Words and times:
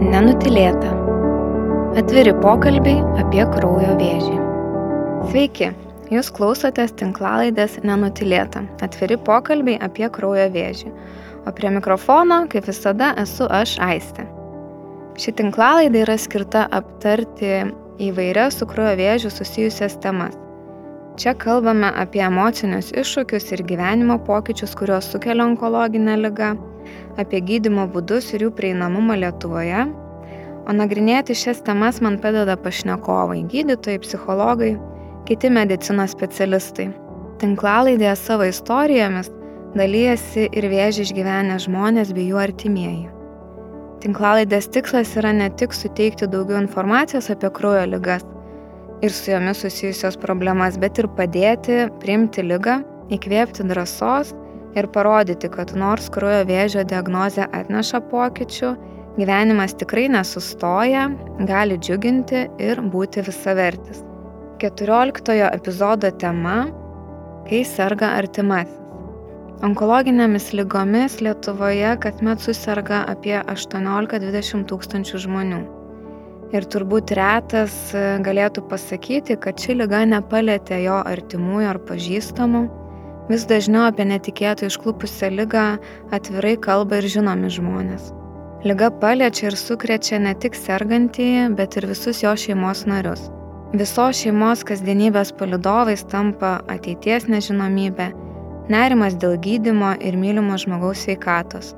Nenutilėta. 0.00 0.94
Atviri 2.00 2.32
pokalbiai 2.40 3.02
apie 3.20 3.42
kraujo 3.52 3.90
vėžį. 3.98 4.36
Sveiki, 5.28 5.68
jūs 6.08 6.30
klausotės 6.32 6.94
tinklalaidės 6.96 7.74
Nenutilėta. 7.84 8.62
Atviri 8.80 9.18
pokalbiai 9.26 9.76
apie 9.84 10.08
kraujo 10.08 10.46
vėžį. 10.54 10.94
O 11.44 11.52
prie 11.52 11.74
mikrofono, 11.74 12.46
kaip 12.48 12.70
visada, 12.70 13.10
esu 13.20 13.44
aš 13.52 13.76
Aistė. 13.84 14.24
Ši 15.20 15.36
tinklalaidė 15.36 16.06
yra 16.06 16.16
skirta 16.16 16.64
aptarti 16.72 17.68
įvairias 18.00 18.56
su 18.56 18.70
kraujo 18.72 18.96
vėžiu 19.02 19.34
susijusias 19.36 20.00
temas. 20.00 20.32
Čia 21.20 21.36
kalbame 21.36 21.92
apie 21.92 22.24
emocinius 22.24 22.88
iššūkius 22.96 23.52
ir 23.52 23.66
gyvenimo 23.68 24.16
pokyčius, 24.24 24.72
kuriuos 24.80 25.12
sukelia 25.12 25.44
onkologinė 25.44 26.16
lyga, 26.24 26.54
apie 27.20 27.40
gydimo 27.44 27.86
būdus 27.90 28.32
ir 28.34 28.46
jų 28.46 28.54
prieinamumą 28.56 29.18
Lietuvoje. 29.20 29.86
O 30.68 30.76
nagrinėti 30.76 31.34
šias 31.34 31.62
temas 31.66 32.00
man 32.04 32.18
padeda 32.22 32.56
pašnekovai- 32.60 33.42
gydytojai, 33.52 34.00
psichologai, 34.04 34.74
kiti 35.26 35.50
medicinos 35.50 36.14
specialistai. 36.16 36.90
Tinklalaidėje 37.40 38.16
savo 38.16 38.44
istorijomis 38.44 39.30
dalyjasi 39.76 40.48
ir 40.52 40.66
vėžį 40.72 41.06
išgyvenę 41.06 41.56
žmonės 41.64 42.12
bei 42.12 42.26
jų 42.28 42.42
artimieji. 42.42 43.08
Tinklalaidės 44.00 44.68
tikslas 44.72 45.16
yra 45.20 45.32
ne 45.36 45.50
tik 45.60 45.72
suteikti 45.76 46.26
daugiau 46.26 46.60
informacijos 46.60 47.30
apie 47.30 47.50
kraujo 47.50 47.86
lygas 47.86 48.24
ir 49.02 49.12
su 49.12 49.30
jomis 49.30 49.60
susijusios 49.60 50.16
problemas, 50.20 50.78
bet 50.80 50.98
ir 50.98 51.08
padėti 51.16 51.88
priimti 52.00 52.44
lygą, 52.44 52.80
įkvėpti 53.12 53.66
drąsos 53.68 54.34
ir 54.74 54.88
parodyti, 54.94 55.50
kad 55.52 55.72
nors 55.78 56.08
kraujo 56.12 56.44
vėžio 56.48 56.84
diagnozė 56.88 57.46
atneša 57.56 58.02
pokyčių, 58.10 58.74
gyvenimas 59.18 59.74
tikrai 59.78 60.08
nesustoja, 60.12 61.08
gali 61.48 61.78
džiuginti 61.78 62.46
ir 62.62 62.82
būti 62.92 63.24
visavertis. 63.26 64.04
14 64.60 65.48
epizodo 65.48 66.10
tema- 66.10 66.68
kai 67.48 67.64
serga 67.64 68.14
artimasis. 68.18 68.76
Onkologinėmis 69.60 70.54
lygomis 70.56 71.18
Lietuvoje 71.20 71.98
kasmet 72.00 72.40
susirga 72.40 73.04
apie 73.12 73.36
18-20 73.44 74.64
tūkstančių 74.64 75.20
žmonių. 75.26 75.60
Ir 76.52 76.62
turbūt 76.64 77.12
retas 77.14 77.92
galėtų 78.24 78.64
pasakyti, 78.70 79.36
kad 79.36 79.60
ši 79.60 79.76
lyga 79.82 80.00
nepalėtė 80.08 80.82
jo 80.82 81.02
artimųjų 81.04 81.68
ar 81.68 81.78
pažįstamų 81.78 82.79
Vis 83.30 83.44
dažniau 83.46 83.84
apie 83.86 84.02
netikėtai 84.10 84.66
išklupusią 84.66 85.28
lygą 85.36 85.66
atvirai 86.16 86.56
kalba 86.58 86.98
ir 86.98 87.06
žinomi 87.12 87.50
žmonės. 87.54 88.08
Liga 88.66 88.88
paliečia 89.02 89.46
ir 89.48 89.56
sukrečia 89.56 90.18
ne 90.18 90.32
tik 90.34 90.58
sergantįjį, 90.58 91.44
bet 91.54 91.78
ir 91.78 91.86
visus 91.92 92.24
jo 92.24 92.32
šeimos 92.42 92.82
narius. 92.90 93.28
Visos 93.70 94.18
šeimos 94.18 94.66
kasdienybės 94.66 95.30
palidovais 95.38 96.02
tampa 96.10 96.56
ateities 96.74 97.28
nežinomybė, 97.30 98.08
nerimas 98.74 99.14
dėl 99.22 99.38
gydimo 99.46 99.94
ir 100.02 100.18
mylimo 100.18 100.58
žmogaus 100.58 101.06
sveikatos. 101.06 101.70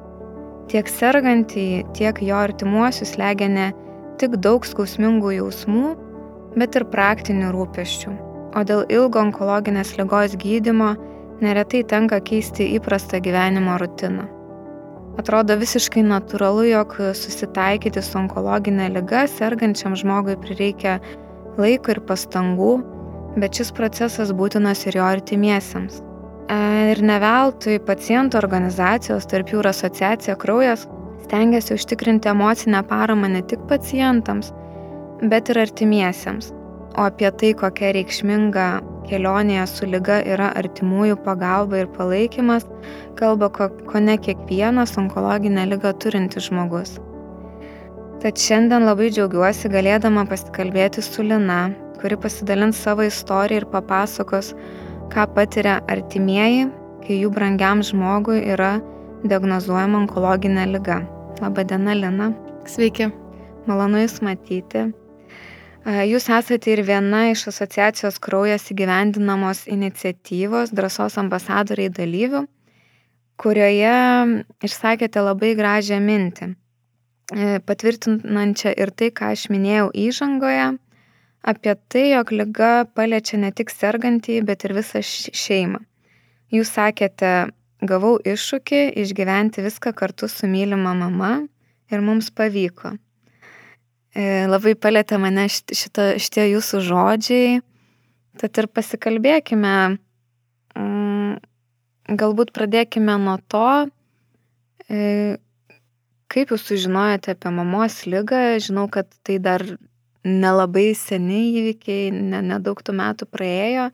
Tiek 0.73 0.89
sergantįjį, 0.89 1.85
tiek 1.93 2.25
jo 2.25 2.41
artimuosius 2.41 3.19
legia 3.21 3.53
ne 3.53 3.69
tik 4.17 4.41
daug 4.41 4.65
skausmingų 4.65 5.37
jausmų, 5.37 5.95
bet 6.57 6.81
ir 6.81 6.89
praktinių 6.97 7.53
rūpeščių. 7.53 8.19
O 8.57 8.65
dėl 8.65 8.87
ilgo 8.89 9.21
onkologinės 9.21 9.99
lygos 10.01 10.41
gydimo 10.41 10.95
neretai 11.45 11.83
tenka 11.89 12.21
keisti 12.25 12.69
įprastą 12.77 13.21
gyvenimo 13.25 13.77
rutiną. 13.81 14.29
Atrodo 15.21 15.59
visiškai 15.61 16.01
natūralu, 16.09 16.65
jog 16.71 16.95
susitaikyti 17.19 18.01
su 18.01 18.17
onkologinė 18.23 18.89
lyga 18.95 19.27
sergančiam 19.29 19.97
žmogui 19.99 20.39
prireikia 20.41 20.97
laiko 21.61 21.93
ir 21.93 22.01
pastangų, 22.09 22.73
bet 23.37 23.61
šis 23.61 23.75
procesas 23.77 24.33
būtinas 24.33 24.87
ir 24.87 24.97
jo 24.97 25.05
artimiesiems. 25.05 26.01
E, 26.49 26.57
ir 26.95 27.03
ne 27.05 27.19
veltui 27.21 27.77
pacientų 27.85 28.41
organizacijos, 28.41 29.29
tarp 29.29 29.53
jų 29.53 29.61
ir 29.61 29.71
asociacija 29.73 30.39
kraujas, 30.41 30.87
stengiasi 31.27 31.77
užtikrinti 31.77 32.33
emocinę 32.33 32.83
paramą 32.89 33.29
ne 33.37 33.45
tik 33.45 33.61
pacientams, 33.69 34.51
bet 35.23 35.53
ir 35.53 35.61
artimiesiems. 35.67 36.51
O 36.97 37.07
apie 37.09 37.31
tai, 37.41 37.53
kokia 37.57 37.93
reikšminga 37.97 38.67
kelionėje 39.09 39.65
su 39.71 39.89
lyga 39.89 40.21
yra 40.35 40.51
artimųjų 40.59 41.19
pagalba 41.25 41.83
ir 41.83 41.89
palaikymas, 41.97 42.67
kalba 43.19 43.49
ko, 43.55 43.69
ko 43.89 44.03
ne 44.03 44.19
kiekvienas 44.19 44.97
onkologinę 45.01 45.67
lygą 45.73 45.95
turintis 46.03 46.49
žmogus. 46.49 46.99
Tad 48.23 48.39
šiandien 48.39 48.87
labai 48.87 49.11
džiaugiuosi 49.11 49.71
galėdama 49.73 50.23
pasikalbėti 50.31 51.03
su 51.03 51.25
Lina, 51.27 51.73
kuri 51.99 52.19
pasidalins 52.23 52.79
savo 52.79 53.07
istoriją 53.09 53.65
ir 53.65 53.69
papasakos, 53.73 54.53
ką 55.11 55.27
patiria 55.35 55.81
artimieji, 55.91 56.69
kai 57.03 57.19
jų 57.19 57.33
brangiam 57.35 57.83
žmogui 57.83 58.39
yra 58.55 58.77
diagnozuojama 59.27 60.05
onkologinė 60.05 60.71
lyga. 60.77 61.03
Labadiena, 61.43 61.99
Lina. 61.99 62.33
Sveiki. 62.71 63.11
Malonu 63.67 64.03
Jūs 64.03 64.21
matyti. 64.23 64.93
Jūs 65.83 66.29
esate 66.31 66.71
ir 66.71 66.85
viena 66.87 67.25
iš 67.33 67.49
asociacijos 67.51 68.21
kraujas 68.23 68.69
įgyvendinamos 68.71 69.65
iniciatyvos 69.67 70.71
drąsos 70.71 71.17
ambasadoriai 71.19 71.91
dalyvių, 71.91 72.45
kurioje 73.43 73.97
išsakėte 74.63 75.25
labai 75.27 75.57
gražią 75.59 75.99
mintį, 75.99 76.53
e, 77.35 77.59
patvirtinančią 77.67 78.77
ir 78.79 78.95
tai, 78.95 79.11
ką 79.11 79.35
aš 79.35 79.49
minėjau 79.51 79.91
įžangoje, 80.07 80.79
apie 81.43 81.75
tai, 81.91 82.05
jog 82.15 82.31
lyga 82.31 82.73
paliečia 82.95 83.43
ne 83.43 83.51
tik 83.51 83.75
sergantį, 83.75 84.39
bet 84.47 84.63
ir 84.63 84.79
visą 84.79 85.03
šeimą. 85.03 85.83
Jūs 86.55 86.71
sakėte, 86.79 87.51
gavau 87.83 88.21
iššūkį 88.23 88.85
išgyventi 89.03 89.67
viską 89.67 89.91
kartu 89.99 90.31
su 90.31 90.47
mylima 90.47 90.95
mama 90.95 91.41
ir 91.91 92.07
mums 92.07 92.31
pavyko. 92.31 92.95
E, 94.13 94.45
labai 94.45 94.75
palėtė 94.77 95.17
mane 95.21 95.47
šito, 95.49 96.13
šitie 96.21 96.51
jūsų 96.51 96.83
žodžiai. 96.85 97.63
Tad 98.41 98.59
ir 98.61 98.69
pasikalbėkime, 98.69 99.77
mm, 100.77 101.33
galbūt 102.21 102.53
pradėkime 102.53 103.17
nuo 103.21 103.39
to, 103.49 103.89
e, 104.89 105.39
kaip 106.29 106.53
jūs 106.53 106.69
sužinojote 106.69 107.33
apie 107.33 107.53
mamos 107.57 108.03
lygą. 108.05 108.61
Žinau, 108.61 108.89
kad 108.93 109.09
tai 109.25 109.39
dar 109.39 109.65
nelabai 110.25 110.93
seniai 110.97 111.53
įvykiai, 111.61 112.13
nedaug 112.13 112.79
ne 112.79 112.85
tų 112.85 112.97
metų 113.01 113.29
praėjo. 113.33 113.91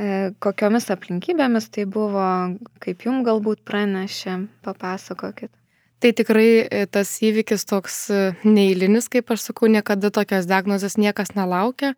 E, 0.00 0.32
kokiomis 0.40 0.88
aplinkybėmis 0.94 1.68
tai 1.68 1.84
buvo, 1.84 2.56
kaip 2.80 3.04
jums 3.04 3.26
galbūt 3.26 3.64
pranešė, 3.68 4.46
papasakokit. 4.64 5.52
Tai 6.00 6.14
tikrai 6.16 6.64
e, 6.64 6.84
tas 6.88 7.10
įvykis 7.20 7.66
toks 7.68 7.96
e, 8.08 8.20
neįlinis, 8.48 9.10
kaip 9.12 9.34
aš 9.34 9.50
sakau, 9.50 9.68
niekada 9.68 10.08
tokios 10.08 10.46
diagnozės 10.48 10.96
niekas 10.96 11.34
nelaukia. 11.36 11.92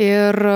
Ir 0.00 0.32
e, 0.32 0.54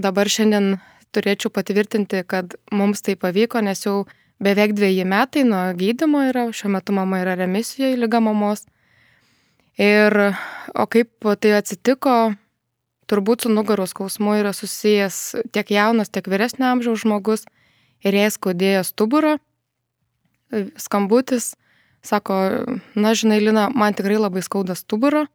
dabar 0.00 0.30
šiandien 0.32 0.78
turėčiau 1.12 1.52
patvirtinti, 1.52 2.22
kad 2.24 2.56
mums 2.72 3.04
tai 3.04 3.18
pavyko, 3.20 3.60
nes 3.60 3.84
jau 3.84 4.06
beveik 4.40 4.72
dviejį 4.78 5.04
metai 5.04 5.44
nuo 5.44 5.60
gydimo 5.76 6.24
yra, 6.30 6.46
šiuo 6.48 6.72
metu 6.78 6.96
mama 6.96 7.20
yra 7.20 7.36
remisijoje 7.36 8.00
lyga 8.00 8.24
mamos. 8.24 8.64
Ir, 9.76 10.16
o 10.72 10.88
kaip 10.88 11.28
tai 11.44 11.52
atsitiko, 11.60 12.16
turbūt 13.08 13.44
su 13.44 13.52
nugaros 13.52 13.92
skausmu 13.92 14.40
yra 14.40 14.56
susijęs 14.56 15.52
tiek 15.52 15.76
jaunas, 15.76 16.08
tiek 16.08 16.24
vyresnio 16.24 16.72
amžiaus 16.72 17.04
žmogus 17.04 17.44
ir 18.00 18.16
jai 18.16 18.32
skaudėjo 18.32 18.82
stuburą, 18.88 19.36
skambutis 20.80 21.52
Sako, 22.08 22.64
na 22.96 23.12
žinai, 23.12 23.40
Lina, 23.40 23.68
man 23.74 23.92
tikrai 23.92 24.16
labai 24.16 24.40
skauda 24.40 24.72
stuburą. 24.78 25.26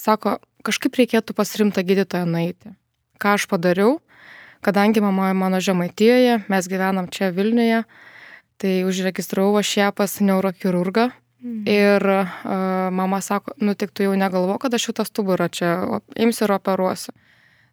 Sako, 0.00 0.38
kažkaip 0.64 0.96
reikėtų 0.96 1.36
pasirinkti 1.36 1.84
gydytoją 1.84 2.24
nueiti. 2.30 2.72
Ką 3.20 3.34
aš 3.36 3.44
padariau, 3.50 3.98
kadangi 4.64 5.02
mama 5.04 5.34
mano 5.36 5.60
žemaitijoje, 5.60 6.40
mes 6.48 6.70
gyvenam 6.72 7.10
čia 7.12 7.28
Vilniuje, 7.36 7.84
tai 8.60 8.72
užregistravau 8.88 9.60
aš 9.60 9.76
ją 9.76 9.92
pas 9.96 10.16
neurochirurgą. 10.24 11.10
Mm. 11.44 11.62
Ir 11.68 12.08
uh, 12.08 12.88
mama 12.96 13.20
sako, 13.20 13.52
nu 13.60 13.76
tik 13.76 13.92
tu 13.92 14.06
jau 14.06 14.16
negalvo, 14.16 14.56
kad 14.58 14.72
aš 14.72 14.88
šitą 14.88 15.04
stuburą 15.04 15.50
čia 15.52 16.00
imsiu 16.16 16.48
ir 16.48 16.56
operuosiu. 16.56 17.12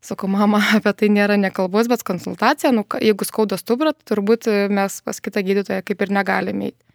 Sakau, 0.03 0.27
mama, 0.27 0.59
apie 0.77 0.91
tai 0.99 1.07
nėra 1.15 1.39
nekalbos, 1.39 1.87
bet 1.87 2.03
konsultacija, 2.03 2.75
nu, 2.75 2.83
jeigu 2.99 3.23
skauda 3.23 3.55
stuburą, 3.55 3.95
tai 3.95 4.11
turbūt 4.11 4.51
mes 4.67 4.99
pas 5.07 5.23
kitą 5.23 5.47
gydytoją 5.47 5.85
kaip 5.87 6.03
ir 6.03 6.19
negalime 6.19 6.73
eiti. 6.73 6.92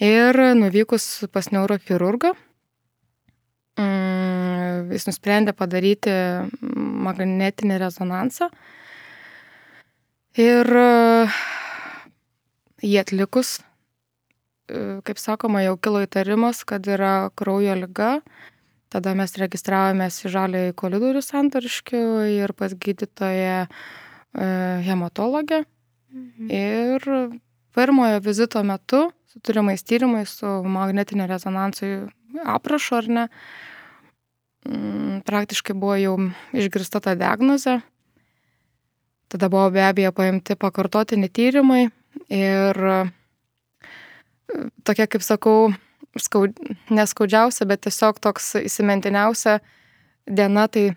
Ir 0.00 0.40
nuvykus 0.56 1.26
pas 1.32 1.50
neurochirurgą, 1.52 2.32
mm, 3.76 4.92
jis 4.96 5.08
nusprendė 5.10 5.52
padaryti 5.56 6.14
magnetinį 7.06 7.80
rezonansą. 7.84 8.48
Ir 10.40 10.70
jį 12.80 12.96
atlikus 13.02 13.58
kaip 15.06 15.20
sakoma, 15.20 15.62
jau 15.64 15.76
kilo 15.82 16.02
įtarimas, 16.04 16.62
kad 16.68 16.86
yra 16.90 17.30
kraujo 17.38 17.76
lyga. 17.78 18.20
Tada 18.90 19.14
mes 19.14 19.36
registravomės 19.38 20.18
į 20.26 20.32
žalį 20.34 20.62
koridorių 20.78 21.22
santariškių 21.22 22.02
ir 22.34 22.52
pas 22.58 22.74
gydytoją 22.74 23.60
e, 23.62 23.68
hematologę. 24.86 25.62
Mhm. 26.10 26.50
Ir 26.50 27.38
pirmojo 27.76 28.22
vizito 28.24 28.62
metu 28.66 29.04
su 29.30 29.40
turimais 29.40 29.82
tyrimais, 29.86 30.28
su 30.28 30.46
magnetinio 30.64 31.26
rezonanso 31.26 31.86
aprašu 32.44 32.96
ar 32.96 33.08
ne, 33.08 33.28
mm, 34.66 35.20
praktiškai 35.26 35.74
buvo 35.74 35.94
jau 36.00 36.16
išgirsta 36.52 37.00
ta 37.00 37.14
diagnozė. 37.14 37.80
Tada 39.30 39.48
buvo 39.48 39.68
be 39.70 39.84
abejo 39.86 40.10
paimti 40.12 40.56
pakartotini 40.58 41.28
tyrimai 41.30 41.84
ir 42.34 42.80
e, 42.90 42.96
tokia, 44.82 45.06
kaip 45.06 45.22
sakau, 45.22 45.70
skaud, 46.18 46.58
neskaudžiausia, 46.90 47.68
bet 47.70 47.84
tiesiog 47.86 48.18
toks 48.18 48.56
įsimintiniausia 48.64 49.60
diena, 50.26 50.66
tai 50.66 50.90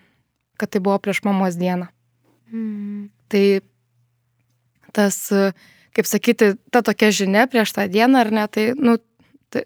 kad 0.58 0.74
tai 0.74 0.82
buvo 0.82 0.98
prieš 0.98 1.22
mamos 1.28 1.60
dieną. 1.62 1.92
Mm. 2.50 3.12
Tai 3.30 3.46
tas, 4.94 5.22
kaip 5.94 6.10
sakyti, 6.10 6.54
ta 6.74 6.82
tokia 6.86 7.12
žinia 7.14 7.48
prieš 7.50 7.76
tą 7.76 7.88
dieną, 7.92 8.24
ar 8.26 8.32
ne, 8.34 8.48
tai, 8.52 8.66
nu, 8.78 8.98
tai 9.54 9.66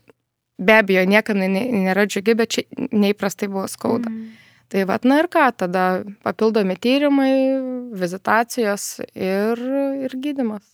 be 0.57 0.79
abejo, 0.81 1.06
niekam 1.07 1.39
nėra 1.39 2.07
džiugi, 2.09 2.35
bet 2.38 2.56
čia 2.56 2.65
neįprastai 2.91 3.50
buvo 3.51 3.68
skauda. 3.71 4.12
Mm. 4.12 4.47
Tai 4.68 4.83
vad, 4.89 5.06
na 5.07 5.21
ir 5.21 5.29
ką, 5.31 5.45
tada 5.56 5.83
papildomi 6.27 6.75
tyrimai, 6.75 7.31
vizitacijos 7.95 8.97
ir, 9.15 9.62
ir 10.03 10.15
gydimas. 10.19 10.65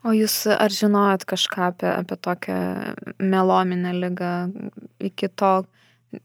O 0.00 0.14
jūs 0.16 0.34
ar 0.50 0.72
žinojot 0.72 1.26
kažką 1.28 1.66
apie, 1.68 1.90
apie 1.92 2.16
tokią 2.16 2.56
melominę 3.20 3.92
lygą 3.94 4.32
iki 5.10 5.28
to, 5.28 5.52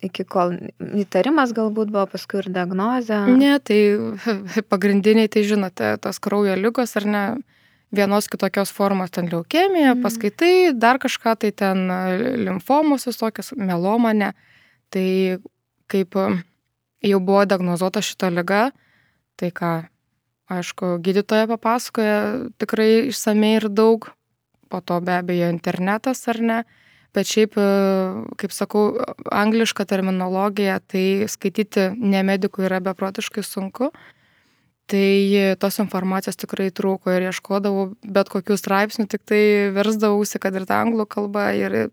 iki 0.01 0.24
kol 0.25 0.56
įtarimas 1.04 1.51
galbūt 1.54 1.92
buvo, 1.92 2.06
paskui 2.10 2.39
ir 2.42 2.50
diagnozė? 2.56 3.19
Ne, 3.36 3.57
tai 3.60 3.80
pagrindiniai, 4.72 5.30
tai 5.30 5.44
žinote, 5.45 5.92
tos 6.01 6.22
kraujo 6.24 6.56
lygos 6.57 6.95
ar 6.98 7.06
ne, 7.06 7.25
vienos 7.96 8.30
kitokios 8.32 8.74
formos 8.74 9.14
ten 9.16 9.30
leukemija, 9.32 9.96
mm. 9.96 10.04
paskaitai 10.04 10.54
dar 10.76 11.00
kažką, 11.02 11.36
tai 11.42 11.52
ten 11.52 11.88
limfomos 12.46 13.08
visokios, 13.10 13.54
meloma, 13.58 14.14
ne. 14.14 14.34
Tai 14.94 15.08
kaip 15.92 16.16
jau 17.06 17.20
buvo 17.20 17.44
diagnozuota 17.50 18.04
šita 18.06 18.32
lyga, 18.34 18.70
tai 19.40 19.52
ką, 19.54 19.74
Aišku, 20.46 21.00
gydytoja 21.02 21.48
papasakoja 21.50 22.18
tikrai 22.62 23.10
išsamei 23.10 23.56
ir 23.58 23.66
daug, 23.74 24.12
po 24.70 24.82
to 24.82 25.00
be 25.02 25.16
abejo 25.18 25.50
internetas 25.50 26.22
ar 26.30 26.38
ne, 26.38 26.58
bet 27.18 27.26
šiaip, 27.26 27.58
e, 27.58 27.66
kaip 28.38 28.54
sakau, 28.54 28.84
angliška 29.34 29.88
terminologija, 29.90 30.78
tai 30.86 31.26
skaityti 31.32 31.88
ne 31.98 32.22
medikų 32.28 32.68
yra 32.70 32.78
beprotiškai 32.86 33.42
sunku. 33.42 33.90
Tai 34.86 35.56
tos 35.58 35.80
informacijos 35.82 36.38
tikrai 36.38 36.68
trūko 36.70 37.10
ir 37.16 37.28
ieškodavau 37.32 37.88
bet 38.06 38.30
kokių 38.30 38.58
straipsnių, 38.62 39.08
tik 39.10 39.24
tai 39.26 39.42
versdavausi, 39.74 40.38
kad 40.42 40.54
ir 40.54 40.68
ta 40.70 40.78
anglų 40.84 41.08
kalba. 41.10 41.48
Ir, 41.58 41.90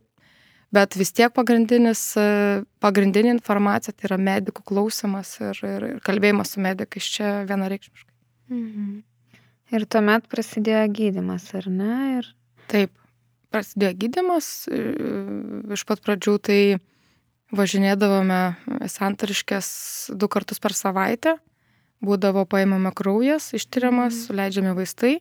bet 0.77 0.99
vis 1.01 1.15
tiek 1.17 1.33
pagrindinis, 1.33 2.03
pagrindinė 2.85 3.33
informacija 3.39 3.97
tai 3.97 4.11
yra 4.11 4.19
medikų 4.21 4.67
klausimas 4.69 5.39
ir, 5.41 5.63
ir, 5.65 5.87
ir 5.95 6.03
kalbėjimas 6.05 6.53
su 6.53 6.65
medikais 6.65 7.09
čia 7.15 7.33
vienareikšmiškai. 7.49 8.13
Mhm. 8.53 8.93
Ir 9.73 9.87
tuomet 9.89 10.27
prasidėjo 10.29 10.85
gydimas, 10.93 11.47
ar 11.57 11.69
ne? 11.73 11.95
Ir... 12.19 12.27
Taip, 12.69 12.93
prasidėjo 13.53 13.95
gydimas. 14.05 14.49
Iš 14.69 15.85
pat 15.89 16.03
pradžių 16.05 16.35
tai 16.45 16.61
važinėdavome 17.57 18.43
santariškės 18.93 19.71
du 20.17 20.29
kartus 20.33 20.61
per 20.61 20.77
savaitę. 20.77 21.39
Būdavo 22.03 22.43
paimama 22.51 22.91
kraujas, 22.95 23.53
ištiriamas, 23.55 24.27
mhm. 24.27 24.39
leidžiami 24.41 24.75
vaistai. 24.79 25.15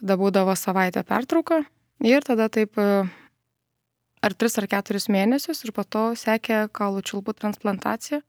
Tada 0.00 0.16
būdavo 0.16 0.54
savaitę 0.56 1.04
pertrauka. 1.04 1.62
Ir 2.00 2.24
tada 2.24 2.48
taip 2.48 2.78
ar 2.80 4.34
tris 4.36 4.56
ar 4.60 4.66
keturis 4.70 5.10
mėnesius 5.12 5.60
ir 5.66 5.74
po 5.76 5.84
to 5.84 6.10
sekė 6.16 6.66
kaulų 6.72 7.04
čiulpų 7.04 7.34
transplantacija, 7.36 8.22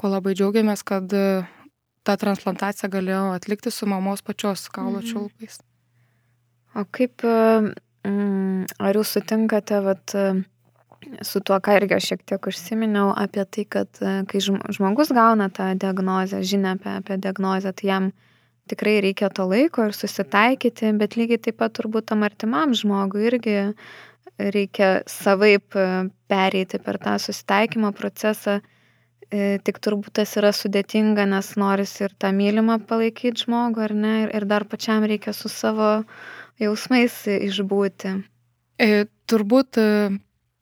ko 0.00 0.12
labai 0.12 0.32
džiaugiamės, 0.38 0.84
kad 0.88 1.12
tą 2.08 2.16
transplantaciją 2.22 2.88
galėjau 2.92 3.24
atlikti 3.34 3.72
su 3.74 3.88
mamos 3.90 4.24
pačios 4.24 4.68
kaulo 4.72 5.02
mhm. 5.02 5.08
čiulpais. 5.10 5.60
O 6.76 6.84
kaip, 6.94 7.24
mm, 7.24 8.68
ar 8.80 8.98
jūs 9.00 9.16
sutinkate, 9.16 9.80
vat, 9.84 10.14
su 11.22 11.40
tuo, 11.40 11.58
ką 11.62 11.76
irgi 11.78 11.96
aš 11.96 12.08
šiek 12.12 12.24
tiek 12.32 12.48
užsiminiau, 12.50 13.12
apie 13.16 13.44
tai, 13.44 13.64
kad 13.76 14.00
kai 14.30 14.40
žmogus 14.42 15.12
gauna 15.14 15.48
tą 15.54 15.72
diagnozę, 15.78 16.42
žinę 16.42 16.76
apie, 16.76 16.94
apie 17.02 17.18
diagnozę, 17.22 17.72
tai 17.72 17.90
jam 17.90 18.10
tikrai 18.68 18.98
reikia 19.04 19.30
to 19.32 19.46
laiko 19.48 19.88
ir 19.88 19.96
susitaikyti, 19.96 20.92
bet 21.00 21.16
lygiai 21.16 21.40
taip 21.48 21.60
pat 21.62 21.76
turbūt 21.78 22.10
tam 22.10 22.26
artimam 22.26 22.74
žmogui 22.76 23.28
irgi 23.30 23.54
reikia 24.38 24.90
savaip 25.08 25.78
pereiti 26.28 26.78
per 26.82 26.98
tą 27.02 27.16
susitaikymo 27.22 27.94
procesą 27.96 28.60
E, 29.28 29.58
tik 29.60 29.76
turbūt 29.84 30.14
tas 30.16 30.30
yra 30.40 30.54
sudėtinga, 30.56 31.26
nes 31.28 31.50
norisi 31.60 32.06
ir 32.06 32.14
tą 32.16 32.30
mylimą 32.32 32.78
palaikyti 32.88 33.44
žmogų, 33.44 33.82
ar 33.84 33.92
ne, 33.92 34.14
ir 34.32 34.46
dar 34.48 34.64
pačiam 34.64 35.04
reikia 35.04 35.34
su 35.36 35.50
savo 35.52 35.88
jausmais 36.62 37.16
išbūti. 37.34 38.14
E, 38.80 39.04
turbūt 39.28 39.76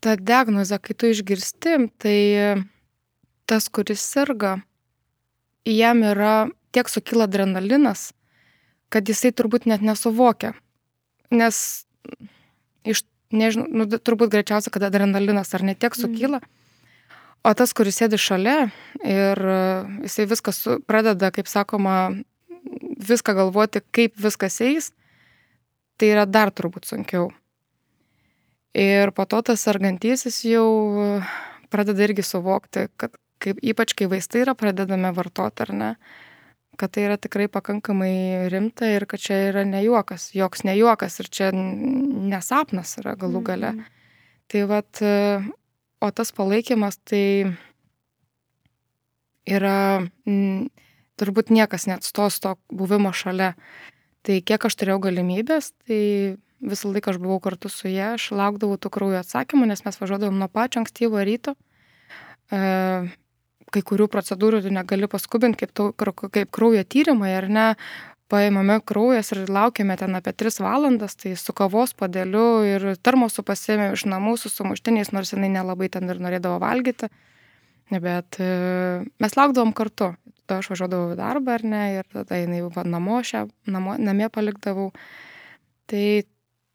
ta 0.04 0.16
diagnozė, 0.16 0.78
kai 0.82 0.96
tu 0.98 1.10
išgirsti, 1.12 1.76
tai 2.02 2.19
tas, 3.46 3.69
kuris 3.69 4.02
serga, 4.02 4.56
jam 5.66 6.02
yra 6.06 6.48
tiek 6.75 6.90
sukyla 6.90 7.26
adrenalinas, 7.31 8.10
kad 8.93 9.08
jisai 9.08 9.32
turbūt 9.34 9.66
net 9.70 9.82
nesuvokia. 9.87 10.52
Nes 11.34 11.87
iš, 12.87 13.02
nežinau, 13.34 13.66
nu, 13.70 13.88
turbūt 13.88 14.34
greičiausia, 14.34 14.70
kad 14.75 14.87
adrenalinas 14.87 15.54
ar 15.56 15.66
ne 15.66 15.75
tiek 15.75 15.96
sukyla. 15.99 16.42
Mm 16.42 16.56
O 17.46 17.52
tas, 17.54 17.70
kuris 17.76 18.00
sėdi 18.00 18.19
šalia 18.19 18.56
ir 19.06 19.38
e, 19.38 19.58
jisai 20.08 20.25
viskas 20.26 20.64
pradeda, 20.88 21.31
kaip 21.34 21.46
sakoma, 21.46 22.10
viską 23.06 23.37
galvoti, 23.38 23.84
kaip 23.94 24.16
viskas 24.19 24.58
eis, 24.66 24.88
tai 25.94 26.10
yra 26.16 26.25
dar 26.26 26.50
turbūt 26.50 26.88
sunkiau. 26.90 27.28
Ir 28.76 29.12
po 29.16 29.25
to 29.25 29.40
tas 29.40 29.62
sargantysis 29.64 30.42
jau 30.45 30.66
pradeda 31.73 32.04
irgi 32.04 32.25
suvokti, 32.26 32.87
kad 33.00 33.14
kaip, 33.42 33.61
ypač 33.64 33.95
kai 33.97 34.09
vaistai 34.11 34.45
yra 34.45 34.56
pradedame 34.59 35.12
vartoti 35.16 35.64
ar 35.64 35.73
ne, 35.73 35.90
kad 36.76 36.92
tai 36.92 37.06
yra 37.09 37.16
tikrai 37.16 37.49
pakankamai 37.49 38.49
rimta 38.52 38.88
ir 38.92 39.09
kad 39.09 39.23
čia 39.23 39.38
yra 39.50 39.64
ne 39.64 39.80
juokas, 39.85 40.28
joks 40.37 40.66
ne 40.68 40.76
juokas 40.76 41.16
ir 41.23 41.30
čia 41.33 41.52
nesapnas 41.56 42.99
yra 43.00 43.16
galų 43.16 43.45
gale. 43.49 43.73
Mm. 43.78 43.95
Tai 44.52 44.66
vad 44.71 45.06
O 46.00 46.11
tas 46.12 46.33
palaikymas 46.33 46.99
tai 47.09 47.49
yra, 49.49 50.04
m, 50.28 50.68
turbūt 51.16 51.52
niekas 51.54 51.87
neatstos 51.88 52.40
to 52.45 52.52
buvimo 52.68 53.14
šalia. 53.16 53.54
Tai 54.26 54.37
kiek 54.45 54.66
aš 54.68 54.76
turėjau 54.76 55.00
galimybės, 55.06 55.73
tai 55.87 56.37
visą 56.66 56.90
laiką 56.92 57.14
aš 57.14 57.20
buvau 57.23 57.38
kartu 57.42 57.70
su 57.73 57.90
ja, 57.90 58.14
aš 58.16 58.30
laukdavau 58.35 58.78
tų 58.80 58.90
kraujo 58.96 59.20
atsakymų, 59.23 59.68
nes 59.70 59.85
mes 59.87 60.00
važiuodavom 60.00 60.40
nuo 60.40 60.49
pačio 60.52 60.82
ankstyvo 60.82 61.23
ryto. 61.26 61.54
E, 62.50 62.61
kai 63.75 63.82
kurių 63.82 64.08
procedūrų 64.11 64.62
tu 64.64 64.75
negali 64.75 65.08
paskubinti, 65.11 65.64
kaip, 65.64 65.73
tu, 65.76 65.90
kaip 65.96 66.52
kraujo 66.54 66.85
tyrimai, 66.87 67.32
ar 67.38 67.49
ne, 67.50 67.66
paimame 68.30 68.78
kraujas 68.87 69.30
ir 69.35 69.44
laukiame 69.50 69.96
ten 69.99 70.18
apie 70.18 70.35
3 70.35 70.61
valandas, 70.64 71.16
tai 71.18 71.37
su 71.38 71.54
kavos 71.56 71.94
padėliu 71.99 72.46
ir 72.66 72.87
termosu 72.99 73.44
pasėmėm 73.46 73.94
iš 73.94 74.06
namų 74.11 74.37
su 74.40 74.50
sumuštiniais, 74.50 75.12
nors 75.14 75.32
jinai 75.35 75.50
nelabai 75.54 75.90
ten 75.92 76.11
ir 76.11 76.23
norėdavo 76.23 76.58
valgyti. 76.62 77.11
Bet 77.90 78.40
e, 78.42 78.46
mes 79.23 79.37
laukdavom 79.38 79.75
kartu. 79.76 80.14
Tada 80.46 80.62
aš 80.62 80.73
važiuodavau 80.73 81.14
į 81.14 81.18
darbą 81.18 81.56
ar 81.58 81.62
ne, 81.66 81.82
ir 81.99 82.08
tada 82.11 82.38
jinai 82.38 82.61
va, 82.70 82.82
namo 82.87 83.18
šią, 83.26 83.44
namo, 83.70 83.94
namie 83.99 84.28
palikdavau. 84.30 84.92
Tai 85.90 86.06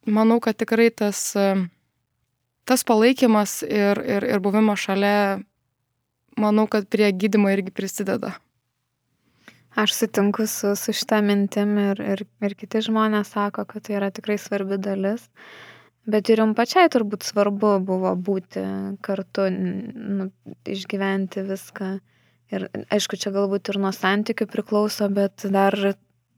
manau, 0.05 0.39
kad 0.43 0.57
tikrai 0.57 0.89
tas, 0.89 1.35
e, 1.35 1.47
tas 2.65 2.85
palaikymas 2.87 3.61
ir, 3.67 4.01
ir, 4.01 4.27
ir 4.35 4.43
buvimas 4.43 4.81
šalia, 4.81 5.41
manau, 6.39 6.67
kad 6.71 6.87
prie 6.89 7.11
gydimo 7.13 7.51
irgi 7.51 7.73
prisideda. 7.75 8.35
Aš 9.75 9.93
sutinku 9.95 10.47
su, 10.51 10.75
su 10.75 10.91
šitą 10.91 11.21
mintim 11.23 11.77
ir, 11.79 12.01
ir, 12.03 12.23
ir 12.43 12.55
kiti 12.59 12.81
žmonės 12.83 13.31
sako, 13.31 13.63
kad 13.69 13.85
tai 13.87 13.95
yra 14.01 14.09
tikrai 14.11 14.35
svarbi 14.41 14.75
dalis. 14.81 15.29
Bet 16.11 16.31
ir 16.33 16.41
jums 16.41 16.57
pačiai 16.57 16.89
turbūt 16.91 17.23
svarbu 17.23 17.77
buvo 17.85 18.11
būti 18.17 18.63
kartu, 19.05 19.47
nu, 19.53 20.27
išgyventi 20.65 21.45
viską. 21.47 21.91
Ir 22.51 22.65
aišku, 22.91 23.15
čia 23.15 23.31
galbūt 23.31 23.69
ir 23.71 23.79
nuo 23.79 23.93
santykių 23.95 24.49
priklauso, 24.51 25.07
bet 25.13 25.45
dar 25.53 25.77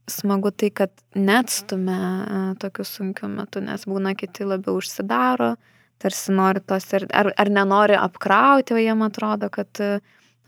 smagu 0.10 0.52
tai, 0.52 0.70
kad 0.76 0.92
neatstumia 1.16 2.56
tokiu 2.60 2.86
sunkiu 2.88 3.30
metu, 3.32 3.62
nes 3.64 3.86
būna 3.88 4.16
kiti 4.20 4.48
labiau 4.48 4.80
užsidaro, 4.82 5.54
tarsi 6.02 6.36
nori 6.36 6.64
tos 6.68 6.90
ir, 6.94 7.08
ar, 7.16 7.32
ar 7.40 7.52
nenori 7.54 7.96
apkrauti, 8.00 8.76
o 8.76 8.82
jiem 8.82 9.06
atrodo, 9.06 9.50
kad 9.54 9.80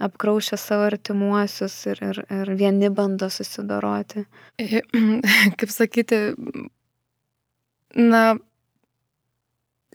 apkraušia 0.06 0.58
savo 0.60 0.90
artimuosius 0.90 1.76
ir, 1.88 2.02
ir, 2.04 2.20
ir 2.42 2.52
vieni 2.60 2.90
bando 2.92 3.30
susidoroti. 3.32 4.26
Kaip 5.60 5.72
sakyti, 5.72 6.20
na, 7.96 8.36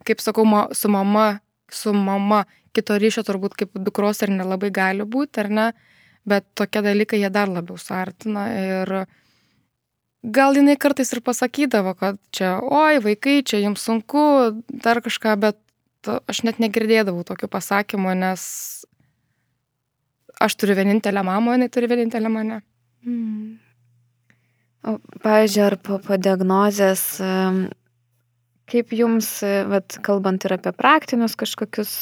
kaip 0.09 0.25
sakau, 0.25 0.47
su 0.73 0.88
mama, 0.88 1.38
su 1.69 1.93
mama 1.93 2.45
kito 2.73 2.97
ryšio 2.99 3.25
turbūt 3.26 3.57
kaip 3.59 3.79
dukros 3.85 4.23
ir 4.25 4.33
nelabai 4.33 4.71
gali 4.75 5.05
būti, 5.05 5.43
ar 5.43 5.50
ne, 5.50 5.67
bet 6.29 6.47
tokie 6.59 6.83
dalykai 6.85 7.21
jie 7.21 7.31
dar 7.33 7.50
labiau 7.50 7.79
suartina 7.81 8.47
ir 8.55 8.95
gal 10.23 10.57
jinai 10.57 10.77
kartais 10.81 11.12
ir 11.15 11.23
pasakydavo, 11.25 11.95
kad 11.99 12.21
čia, 12.35 12.59
oi, 12.61 13.00
vaikai, 13.05 13.41
čia 13.47 13.62
jums 13.62 13.85
sunku, 13.87 14.23
dar 14.69 15.00
kažką, 15.05 15.37
bet 15.41 15.59
aš 16.29 16.45
net 16.49 16.61
negirdėdavau 16.61 17.25
tokių 17.29 17.49
pasakymų, 17.53 18.15
nes 18.21 18.45
aš 20.41 20.57
turiu 20.61 20.77
vienintelę 20.79 21.25
mamą, 21.25 21.57
jinai 21.57 21.69
turi 21.73 21.89
vienintelę 21.91 22.33
mane. 22.33 22.61
Mm. 23.05 23.59
O, 24.81 24.97
pavyzdžiui, 25.21 25.65
ar 25.67 25.77
po, 25.85 25.99
po 26.00 26.17
diagnozės, 26.17 27.03
kaip 28.71 28.93
jums, 28.95 29.29
vat, 29.71 29.97
kalbant 30.07 30.45
ir 30.47 30.55
apie 30.55 30.73
praktinius 30.77 31.37
kažkokius 31.39 31.95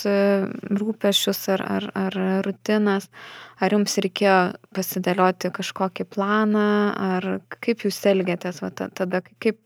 rūpešius 0.78 1.40
ar, 1.54 1.64
ar, 1.76 1.86
ar 1.96 2.18
rutinas, 2.46 3.08
ar 3.60 3.76
jums 3.76 3.96
reikėjo 4.04 4.38
pasidėlioti 4.76 5.52
kažkokį 5.56 6.08
planą, 6.12 6.66
ar 7.16 7.30
kaip 7.64 7.86
jūs 7.86 8.00
elgėtės 8.12 8.60
vat, 8.64 8.84
tada, 8.98 9.22
kaip 9.42 9.62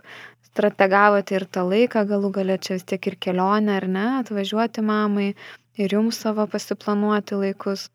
strategavote 0.53 1.37
ir 1.37 1.47
tą 1.49 1.65
laiką, 1.69 2.05
galų 2.09 2.33
galę 2.37 2.59
čia 2.61 2.77
vis 2.77 2.87
tiek 2.89 3.11
ir 3.11 3.19
kelionę, 3.27 3.79
ar 3.81 3.89
ne, 3.89 4.07
atvažiuoti 4.21 4.85
mamai 4.85 5.33
ir 5.81 5.97
jums 5.97 6.21
savo 6.23 6.47
pasiplanuoti 6.51 7.39
laikus. 7.41 7.89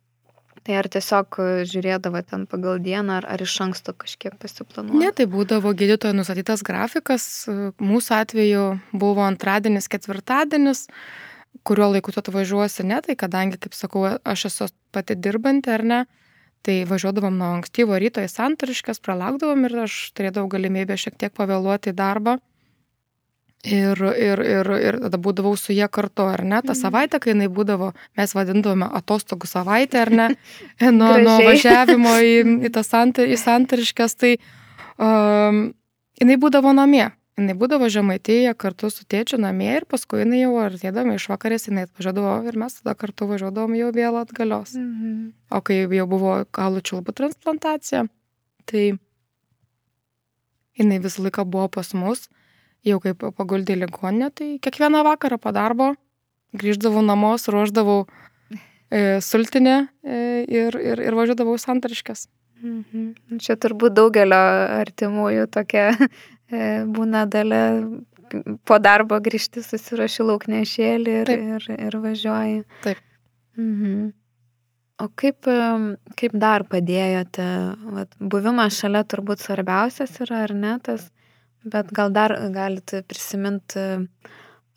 Tai 0.67 0.75
ar 0.75 0.87
tiesiog 0.91 1.37
žiūrėdavo 1.71 2.19
ten 2.27 2.41
pagal 2.51 2.81
dieną, 2.83 3.21
ar, 3.21 3.25
ar 3.31 3.39
iš 3.39 3.53
anksto 3.63 3.93
kažkiek 3.95 4.33
pasiplanuoti? 4.35 4.99
Ne, 4.99 5.13
tai 5.15 5.23
būdavo 5.31 5.71
gydytojo 5.71 6.11
nustatytas 6.17 6.59
grafikas. 6.67 7.23
Mūsų 7.79 8.15
atveju 8.17 8.65
buvo 8.91 9.23
antradienis, 9.23 9.87
ketvirtadienis, 9.87 10.89
kuriuo 11.63 11.93
laiku 11.93 12.11
tu 12.11 12.19
atvažiuosi, 12.19 12.83
ne, 12.83 12.99
tai 13.05 13.15
kadangi, 13.15 13.55
kaip 13.63 13.79
sakau, 13.79 14.03
aš 14.27 14.49
esu 14.51 14.67
pati 14.91 15.15
dirbanti 15.15 15.71
ar 15.71 15.85
ne, 15.87 16.01
tai 16.67 16.81
važiuodavom 16.89 17.39
nuo 17.39 17.53
ankstyvo 17.61 17.95
ryto 18.03 18.19
į 18.19 18.27
santariškas, 18.27 18.99
pralaukdavom 19.07 19.63
ir 19.69 19.79
aš 19.85 19.95
turėdavau 20.19 20.51
galimybę 20.51 20.99
šiek 20.99 21.15
tiek 21.15 21.31
pavėluoti 21.39 21.95
į 21.95 21.99
darbą. 22.03 22.41
Ir, 23.65 23.97
ir, 23.97 24.39
ir, 24.45 24.67
ir 24.77 24.97
tada 25.01 25.17
būdavau 25.17 25.55
su 25.57 25.73
jie 25.73 25.87
kartu, 25.89 26.27
ar 26.29 26.43
ne? 26.45 26.59
Ta 26.61 26.71
mhm. 26.75 26.79
savaitė, 26.79 27.19
kai 27.19 27.33
jinai 27.33 27.47
būdavo, 27.51 27.89
mes 28.19 28.33
vadindavome 28.37 28.87
atostogų 28.99 29.49
savaitę, 29.49 30.03
ar 30.05 30.13
ne? 30.13 30.27
nuo, 30.99 31.15
nuo 31.25 31.37
važiavimo 31.41 32.13
į, 32.21 32.35
į, 32.69 32.71
sant, 32.85 33.17
į 33.17 33.39
santariškas, 33.41 34.15
tai 34.21 34.35
um, 35.01 35.71
jinai 36.21 36.37
būdavo 36.37 36.75
namie. 36.77 37.09
Jinai 37.37 37.53
būdavo 37.57 37.85
žemaitėje 37.93 38.53
kartu 38.57 38.89
su 38.89 39.03
tėčiu 39.05 39.37
namie 39.37 39.69
ir 39.75 39.83
paskui 39.89 40.23
jinai 40.23 40.39
jau 40.39 40.55
artėdama 40.57 41.17
iš 41.19 41.27
vakarės, 41.29 41.67
jinai 41.69 41.83
atvažiuodavo 41.85 42.31
ir 42.49 42.55
mes 42.57 42.79
tada 42.79 42.95
kartu 42.97 43.27
važiuodavom 43.29 43.75
jau 43.77 43.91
vėl 43.93 44.21
atgalios. 44.21 44.73
Mhm. 44.77 45.19
O 45.53 45.61
kai 45.65 45.83
jau 45.83 46.07
buvo 46.09 46.39
kalų 46.53 46.81
čiulbų 46.81 47.13
transplantacija, 47.19 48.07
tai 48.65 48.87
jinai 50.77 50.97
visą 51.03 51.27
laiką 51.27 51.45
buvo 51.45 51.69
pas 51.77 51.93
mus 51.97 52.25
jau 52.85 52.99
kaip 53.03 53.23
paguldė 53.37 53.75
į 53.75 53.83
ligoninę, 53.85 54.31
tai 54.35 54.49
kiekvieną 54.63 55.03
vakarą 55.07 55.39
po 55.41 55.53
darbo 55.55 55.93
grįždavau 56.57 57.03
namo, 57.05 57.35
ruoždavau 57.37 58.05
e, 58.89 59.19
sultinę 59.21 59.77
e, 60.03 60.19
ir, 60.47 60.77
ir, 60.79 61.01
ir 61.09 61.17
važiuodavau 61.17 61.57
santariškas. 61.61 62.27
Mhm. 62.63 63.39
Čia 63.43 63.57
turbūt 63.61 63.93
daugelio 63.97 64.39
artimųjų 64.79 65.47
tokia 65.53 65.91
e, 65.93 66.83
būna 66.85 67.25
dalė 67.29 67.63
po 68.67 68.77
darbo 68.83 69.19
grįžti, 69.23 69.63
susiraši 69.63 70.25
lauknešėlį 70.25 71.19
ir, 71.21 71.29
Taip. 71.29 71.43
ir, 71.57 71.67
ir 71.87 71.99
važiuoji. 72.03 72.63
Taip. 72.85 73.03
Mhm. 73.59 74.07
O 74.97 75.05
kaip, 75.13 75.45
kaip 76.17 76.33
dar 76.41 76.63
padėjote? 76.65 77.45
Vat, 77.93 78.15
buvimas 78.17 78.79
šalia 78.81 79.03
turbūt 79.05 79.43
svarbiausias 79.43 80.15
yra, 80.25 80.39
ar 80.47 80.55
ne, 80.57 80.71
tas 80.81 81.11
Bet 81.65 81.91
gal 81.91 82.11
dar 82.13 82.33
galite 82.53 83.01
prisiminti 83.07 83.81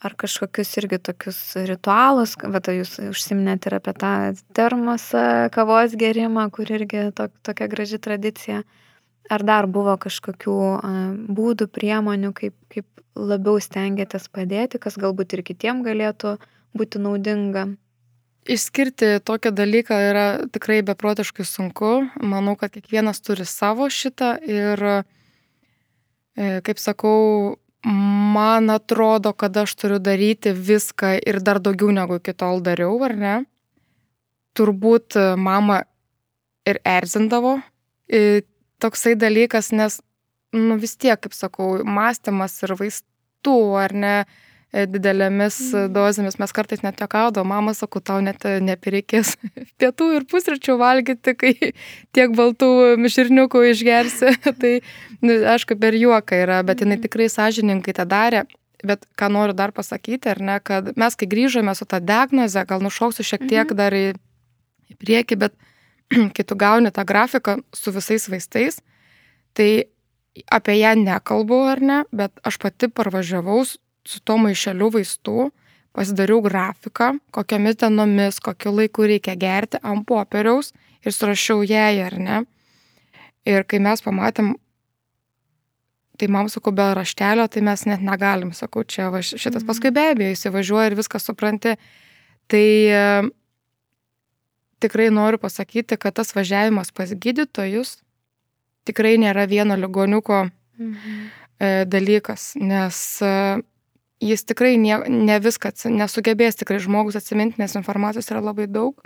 ar 0.00 0.14
kažkokius 0.16 0.70
irgi 0.80 0.98
tokius 1.10 1.38
ritualus, 1.68 2.32
tai 2.64 2.78
jūs 2.78 2.94
užsiminėte 3.10 3.68
ir 3.68 3.76
apie 3.76 3.92
tą 4.00 4.12
termosą, 4.56 5.50
kavos 5.52 5.96
gerimą, 6.00 6.46
kur 6.54 6.70
irgi 6.72 7.10
to, 7.16 7.28
tokia 7.44 7.68
graži 7.68 8.00
tradicija. 8.00 8.62
Ar 9.30 9.44
dar 9.46 9.68
buvo 9.70 9.94
kažkokių 10.00 10.56
būdų, 11.36 11.68
priemonių, 11.70 12.32
kaip, 12.34 12.56
kaip 12.72 12.88
labiau 13.14 13.60
stengiatės 13.62 14.26
padėti, 14.32 14.80
kas 14.82 14.96
galbūt 14.98 15.36
ir 15.36 15.44
kitiem 15.46 15.84
galėtų 15.86 16.38
būti 16.74 17.04
naudinga? 17.04 17.68
Išskirti 18.50 19.20
tokį 19.22 19.52
dalyką 19.52 20.00
yra 20.08 20.26
tikrai 20.50 20.80
beprotiškai 20.82 21.44
sunku. 21.46 21.92
Manau, 22.24 22.56
kad 22.58 22.72
kiekvienas 22.72 23.20
turi 23.22 23.44
savo 23.46 23.86
šitą 23.92 24.32
ir 24.48 24.80
uh, 24.80 25.02
E, 25.02 25.19
kaip 26.36 26.78
sakau, 26.78 27.56
man 28.34 28.70
atrodo, 28.70 29.32
kad 29.32 29.56
aš 29.56 29.74
turiu 29.80 29.98
daryti 30.02 30.52
viską 30.52 31.16
ir 31.26 31.40
dar 31.40 31.60
daugiau 31.62 31.90
negu 31.94 32.20
iki 32.20 32.34
tol 32.36 32.60
dariau, 32.64 32.98
ar 33.04 33.16
ne? 33.16 33.34
Turbūt 34.56 35.16
mama 35.38 35.82
ir 36.68 36.80
erzindavo 36.84 37.58
e, 38.10 38.42
toksai 38.82 39.16
dalykas, 39.16 39.70
nes, 39.72 40.00
nu 40.52 40.76
vis 40.80 40.96
tiek, 40.96 41.18
kaip 41.22 41.34
sakau, 41.34 41.80
mąstymas 41.86 42.58
ir 42.66 42.76
vaistų, 42.78 43.58
ar 43.80 43.94
ne, 43.96 44.14
E, 44.24 44.49
didelėmis 44.70 45.56
mm. 45.72 45.90
dozėmis. 45.94 46.38
Mes 46.38 46.54
kartais 46.54 46.84
net 46.84 47.00
jokaudo, 47.02 47.42
mama 47.46 47.74
sako, 47.74 48.02
tau 48.04 48.20
net 48.22 48.44
e, 48.46 48.58
neprireikės 48.62 49.34
pietų 49.80 50.10
ir 50.18 50.26
pusryčių 50.30 50.76
valgyti, 50.80 51.34
kai 51.34 51.52
tiek 52.14 52.34
baltų 52.36 52.70
miširniukų 53.02 53.64
išgersi. 53.72 54.36
tai, 54.62 54.72
nu, 55.24 55.40
aišku, 55.54 55.78
per 55.80 55.98
juoką 55.98 56.38
yra, 56.44 56.62
bet 56.66 56.84
jinai 56.84 57.00
mm. 57.00 57.06
tikrai 57.08 57.30
sąžininkai 57.32 57.96
tą 57.98 58.06
darė. 58.10 58.46
Bet 58.86 59.04
ką 59.18 59.28
noriu 59.28 59.52
dar 59.52 59.74
pasakyti, 59.76 60.30
ar 60.32 60.38
ne, 60.40 60.56
kad 60.64 60.94
mes, 60.96 61.16
kai 61.18 61.26
grįžome 61.28 61.74
su 61.76 61.84
tą 61.84 61.98
diagnozę, 62.00 62.62
gal 62.64 62.80
nušauksiu 62.80 63.26
šiek 63.28 63.42
tiek 63.44 63.66
mhm. 63.66 63.76
dar 63.76 63.92
į, 63.92 64.06
į 64.88 64.96
priekį, 65.02 65.36
bet 65.42 65.52
kai 66.36 66.46
tu 66.46 66.56
gauni 66.56 66.88
tą 66.94 67.04
grafiką 67.04 67.58
su 67.76 67.92
visais 67.92 68.24
vaistais, 68.32 68.80
tai 69.52 69.90
apie 70.48 70.78
ją 70.78 70.94
nekalbu, 70.96 71.60
ar 71.74 71.84
ne, 71.84 71.98
bet 72.08 72.32
aš 72.46 72.56
pati 72.62 72.88
parvažiavau 72.88 73.66
su 74.10 74.20
to 74.26 74.36
maišeliu 74.40 74.90
vaistų, 74.94 75.50
pasidariau 75.96 76.42
grafiką, 76.42 77.12
kokiamis 77.34 77.78
dienomis, 77.80 78.40
kokiu 78.42 78.72
laiku 78.76 79.06
reikia 79.10 79.36
gerti 79.38 79.80
ant 79.82 80.06
popieriaus 80.06 80.72
ir 81.04 81.14
surašiau 81.14 81.64
jai, 81.66 82.00
ar 82.04 82.18
ne. 82.18 82.42
Ir 83.48 83.64
kai 83.66 83.80
mes 83.82 84.02
pamatėm, 84.04 84.52
tai 86.20 86.28
man 86.28 86.50
sakau, 86.52 86.72
be 86.76 86.84
raštelio, 86.96 87.46
tai 87.48 87.62
mes 87.64 87.86
net 87.88 88.04
negalim, 88.04 88.52
sakau, 88.56 88.84
čia 88.84 89.08
va, 89.14 89.22
šitas 89.24 89.62
mhm. 89.62 89.68
paskui 89.70 89.92
be 89.96 90.10
abejo 90.12 90.36
įsivažiuoja 90.36 90.90
ir 90.90 90.98
viską 90.98 91.20
supranti. 91.22 91.76
Tai 92.50 92.66
e, 93.00 93.02
tikrai 94.84 95.08
noriu 95.14 95.40
pasakyti, 95.40 95.96
kad 96.00 96.18
tas 96.18 96.34
važiavimas 96.36 96.92
pas 96.92 97.12
gydytojus 97.14 98.00
tikrai 98.88 99.16
nėra 99.22 99.46
vieno 99.48 99.76
ligoniuko 99.78 100.44
mhm. 100.46 101.18
e, 101.56 101.72
dalykas, 101.88 102.52
nes 102.60 103.00
e, 103.24 103.34
jis 104.20 104.44
tikrai 104.44 104.76
ne, 104.80 104.98
ne 105.08 105.40
viską 105.40 105.72
nesugebės 105.96 106.60
tikrai 106.60 106.80
žmogus 106.82 107.18
atsiminti, 107.20 107.60
nes 107.60 107.76
informacijos 107.78 108.30
yra 108.32 108.42
labai 108.44 108.68
daug. 108.70 109.00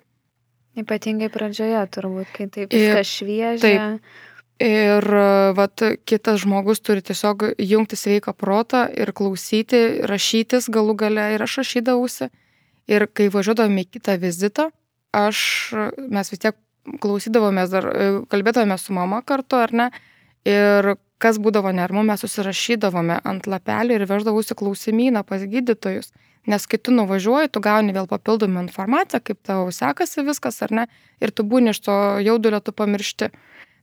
Ypatingai 0.74 1.30
pradžioje 1.30 1.82
turbūt, 1.94 2.30
kai 2.34 2.48
taip 2.50 2.72
viskas 2.74 3.10
šviežia. 3.20 3.60
Taip. 3.62 4.22
Ir 4.62 5.06
vat, 5.58 5.82
kitas 6.06 6.44
žmogus 6.44 6.78
turi 6.82 7.02
tiesiog 7.02 7.42
jungti 7.58 7.98
sveiką 7.98 8.36
protą 8.38 8.84
ir 8.94 9.10
klausyti, 9.10 10.06
rašytis 10.06 10.68
galų 10.70 10.94
gale 10.98 11.32
ir 11.34 11.42
aš 11.42 11.58
rašydavausi. 11.62 12.30
Ir 12.90 13.06
kai 13.10 13.26
važiuodavome 13.34 13.82
į 13.82 13.88
kitą 13.96 14.14
vizitą, 14.22 14.68
aš, 15.14 15.38
mes 15.98 16.30
vis 16.30 16.42
tiek 16.42 16.58
klausydavomės 17.02 17.72
dar, 17.72 17.88
kalbėdavome 18.30 18.78
su 18.78 18.94
mama 18.94 19.22
kartu, 19.26 19.58
ar 19.58 19.74
ne? 19.74 19.88
Ir 20.46 20.94
kas 21.22 21.38
būdavo 21.40 21.72
nermu, 21.74 22.02
mes 22.06 22.22
susirašydavome 22.24 23.20
ant 23.24 23.48
lapelį 23.48 23.98
ir 23.98 24.06
veždavausi 24.10 24.56
klausimyną 24.58 25.24
pas 25.26 25.42
gydytojus. 25.42 26.12
Nes 26.50 26.66
kai 26.68 26.76
tu 26.76 26.92
nuvažiuoji, 26.92 27.48
tu 27.48 27.62
gauni 27.64 27.94
vėl 27.96 28.08
papildomą 28.10 28.66
informaciją, 28.66 29.22
kaip 29.24 29.38
tavo 29.48 29.70
sekasi 29.72 30.26
viskas 30.26 30.60
ar 30.66 30.74
ne, 30.76 30.84
ir 31.24 31.32
tu 31.32 31.46
būni 31.48 31.72
iš 31.72 31.80
to 31.86 31.94
jaudulio, 32.20 32.60
tu 32.60 32.74
pamiršti. 32.76 33.30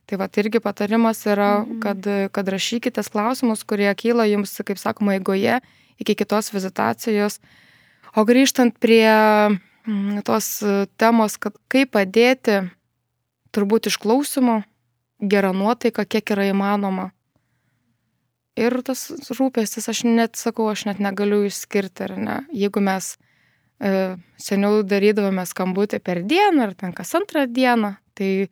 Tai 0.06 0.18
va, 0.18 0.28
irgi 0.38 0.60
patarimas 0.62 1.24
yra, 1.26 1.62
mhm. 1.62 1.80
kad, 1.82 2.06
kad 2.34 2.48
rašykite 2.54 3.02
klausimus, 3.10 3.64
kurie 3.66 3.90
kyla 3.98 4.28
jums, 4.30 4.54
kaip 4.66 4.78
sakoma, 4.78 5.16
eigoje 5.18 5.60
iki 6.02 6.14
kitos 6.18 6.52
vizitacijos. 6.54 7.40
O 8.14 8.26
grįžtant 8.28 8.76
prie 8.82 9.08
mm, 9.08 10.22
tos 10.26 10.58
temos, 11.00 11.38
kad 11.40 11.56
kaip 11.72 11.94
padėti, 11.96 12.60
turbūt 13.54 13.88
išklausimo, 13.90 14.62
gerą 15.22 15.52
nuotaiką, 15.56 16.04
kiek 16.08 16.34
yra 16.34 16.50
įmanoma. 16.50 17.10
Ir 18.60 18.74
tas 18.84 19.06
rūpestis, 19.32 19.88
aš 19.88 20.02
net 20.04 20.36
sakau, 20.36 20.66
aš 20.68 20.84
net 20.90 20.98
negaliu 21.00 21.46
išskirti, 21.48 22.04
ar 22.04 22.16
ne. 22.20 22.34
Jeigu 22.52 22.82
mes 22.84 23.14
e, 23.80 23.92
seniau 24.36 24.82
darydavome 24.84 25.44
skambutį 25.48 26.02
per 26.04 26.20
dieną 26.28 26.66
ar 26.66 26.74
ten 26.76 26.92
kas 26.96 27.14
antrą 27.16 27.46
dieną, 27.48 27.94
tai 28.18 28.50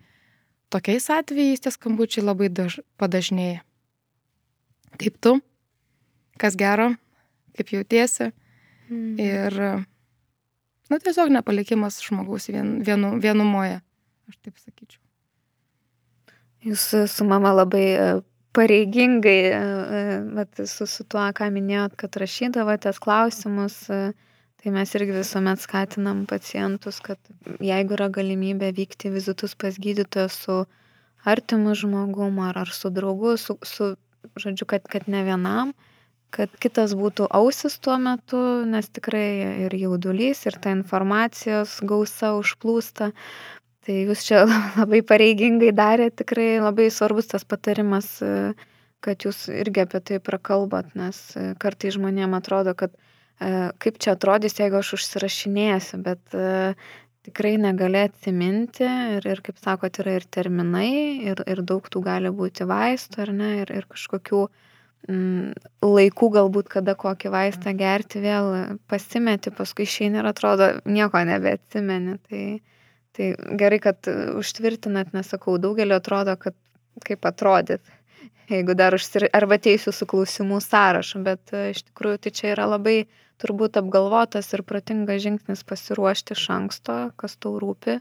tokiais 0.72 1.10
atvejais 1.12 1.60
tie 1.60 1.72
skambučiai 1.74 2.24
labai 2.24 2.48
daž, 2.48 2.78
padažnėja. 2.96 3.60
Kaip 5.00 5.20
tu, 5.20 5.36
kas 6.40 6.56
gero, 6.56 6.94
kaip 7.58 7.74
jautiesi. 7.76 8.30
Mm. 8.88 9.12
Ir, 9.20 9.60
na, 9.60 10.96
nu, 10.96 10.98
tiesiog 10.98 11.28
nepalikimas 11.36 12.00
žmogaus 12.02 12.48
vien, 12.48 12.78
vienu, 12.86 13.18
vienumoje, 13.22 13.82
aš 14.32 14.40
taip 14.40 14.56
sakyčiau. 14.56 15.04
Jūs 16.64 16.88
su 17.08 17.24
mama 17.24 17.52
labai 17.56 17.84
e, 17.92 18.08
pareigingai, 18.56 19.38
e, 19.50 19.60
e, 20.00 20.18
vat, 20.38 20.64
su, 20.66 20.88
su 20.90 21.06
tuo, 21.06 21.26
ką 21.36 21.50
minėjot, 21.54 21.94
kad 22.00 22.18
rašydavotės 22.22 22.98
klausimus, 23.02 23.84
Tai 24.60 24.74
mes 24.74 24.90
irgi 24.92 25.14
visuomet 25.16 25.62
skatinam 25.62 26.26
pacientus, 26.28 26.98
kad 27.00 27.16
jeigu 27.64 27.94
yra 27.96 28.10
galimybė 28.12 28.68
vykti 28.76 29.08
vizitus 29.08 29.54
pas 29.56 29.78
gydytoją 29.80 30.28
su 30.34 30.56
artimu 31.32 31.72
žmogumu 31.80 32.44
ar, 32.44 32.58
ar 32.66 32.72
su 32.76 32.90
draugu, 32.92 33.38
su, 33.40 33.56
su 33.64 33.94
žodžiu, 34.36 34.66
kad, 34.68 34.84
kad 34.84 35.08
ne 35.08 35.22
vienam, 35.24 35.72
kad 36.36 36.52
kitas 36.60 36.92
būtų 36.92 37.30
ausis 37.40 37.78
tuo 37.80 37.96
metu, 38.04 38.42
nes 38.68 38.92
tikrai 38.92 39.24
ir 39.64 39.78
jaudulys, 39.80 40.44
ir 40.44 40.60
ta 40.60 40.76
informacijos 40.76 41.78
gausa 41.80 42.34
užplūsta. 42.36 43.14
Tai 43.86 43.96
jūs 43.96 44.24
čia 44.26 44.44
labai 44.80 45.00
pareigingai 45.06 45.70
darėte, 45.76 46.22
tikrai 46.24 46.58
labai 46.60 46.90
svarbus 46.92 47.30
tas 47.32 47.46
patarimas, 47.48 48.18
kad 49.00 49.24
jūs 49.24 49.46
irgi 49.52 49.86
apie 49.86 50.02
tai 50.04 50.18
prakalbat, 50.20 50.92
nes 50.98 51.22
kartai 51.62 51.94
žmonėm 51.94 52.36
atrodo, 52.36 52.76
kad 52.76 52.92
E, 53.40 53.50
kaip 53.80 53.96
čia 54.02 54.14
atrodys, 54.16 54.58
jeigu 54.60 54.76
aš 54.82 54.94
užsirašinėsiu, 54.98 56.00
bet 56.04 56.34
e, 56.36 56.74
tikrai 57.24 57.54
negali 57.60 58.02
atsiminti 58.04 58.84
ir, 58.84 59.28
ir 59.32 59.40
kaip 59.46 59.60
sakot, 59.62 60.00
yra 60.02 60.18
ir 60.18 60.26
terminai, 60.36 60.90
ir, 61.32 61.40
ir 61.48 61.62
daug 61.64 61.88
tų 61.88 62.02
gali 62.04 62.32
būti 62.36 62.68
vaistų, 62.68 63.22
ar 63.24 63.32
ne, 63.38 63.50
ir, 63.62 63.72
ir 63.80 63.86
kažkokių 63.88 64.42
mm, 65.08 65.70
laikų 65.86 66.28
galbūt, 66.36 66.68
kada 66.76 66.96
kokį 67.00 67.32
vaistą 67.32 67.72
gerti, 67.80 68.20
vėl 68.26 68.52
pasimeti, 68.92 69.54
paskui 69.56 69.88
išeini 69.88 70.20
ir 70.20 70.28
atrodo, 70.34 70.74
nieko 70.84 71.24
nebeatsimeni. 71.32 72.18
Tai, 72.28 72.44
tai 73.20 73.56
gerai, 73.60 73.78
kad 73.84 74.08
užtvirtinat, 74.40 75.12
nesakau, 75.12 75.58
daugelio 75.60 76.00
atrodo, 76.00 76.38
kad 76.40 76.56
kaip 77.04 77.28
atrodyt 77.28 77.84
jeigu 78.50 78.74
dar 78.74 78.94
užsir... 78.94 79.28
arba 79.36 79.58
teisiu 79.62 79.92
su 79.94 80.06
klausimų 80.10 80.60
sąrašu, 80.64 81.22
bet 81.26 81.52
e, 81.54 81.70
iš 81.74 81.84
tikrųjų 81.88 82.20
tai 82.24 82.32
čia 82.34 82.52
yra 82.54 82.66
labai 82.70 83.04
turbūt 83.40 83.78
apgalvotas 83.80 84.50
ir 84.54 84.64
protingas 84.66 85.22
žingsnis 85.24 85.62
pasiruošti 85.66 86.36
iš 86.36 86.46
anksto, 86.54 86.98
kas 87.20 87.38
tau 87.40 87.56
rūpi 87.62 88.00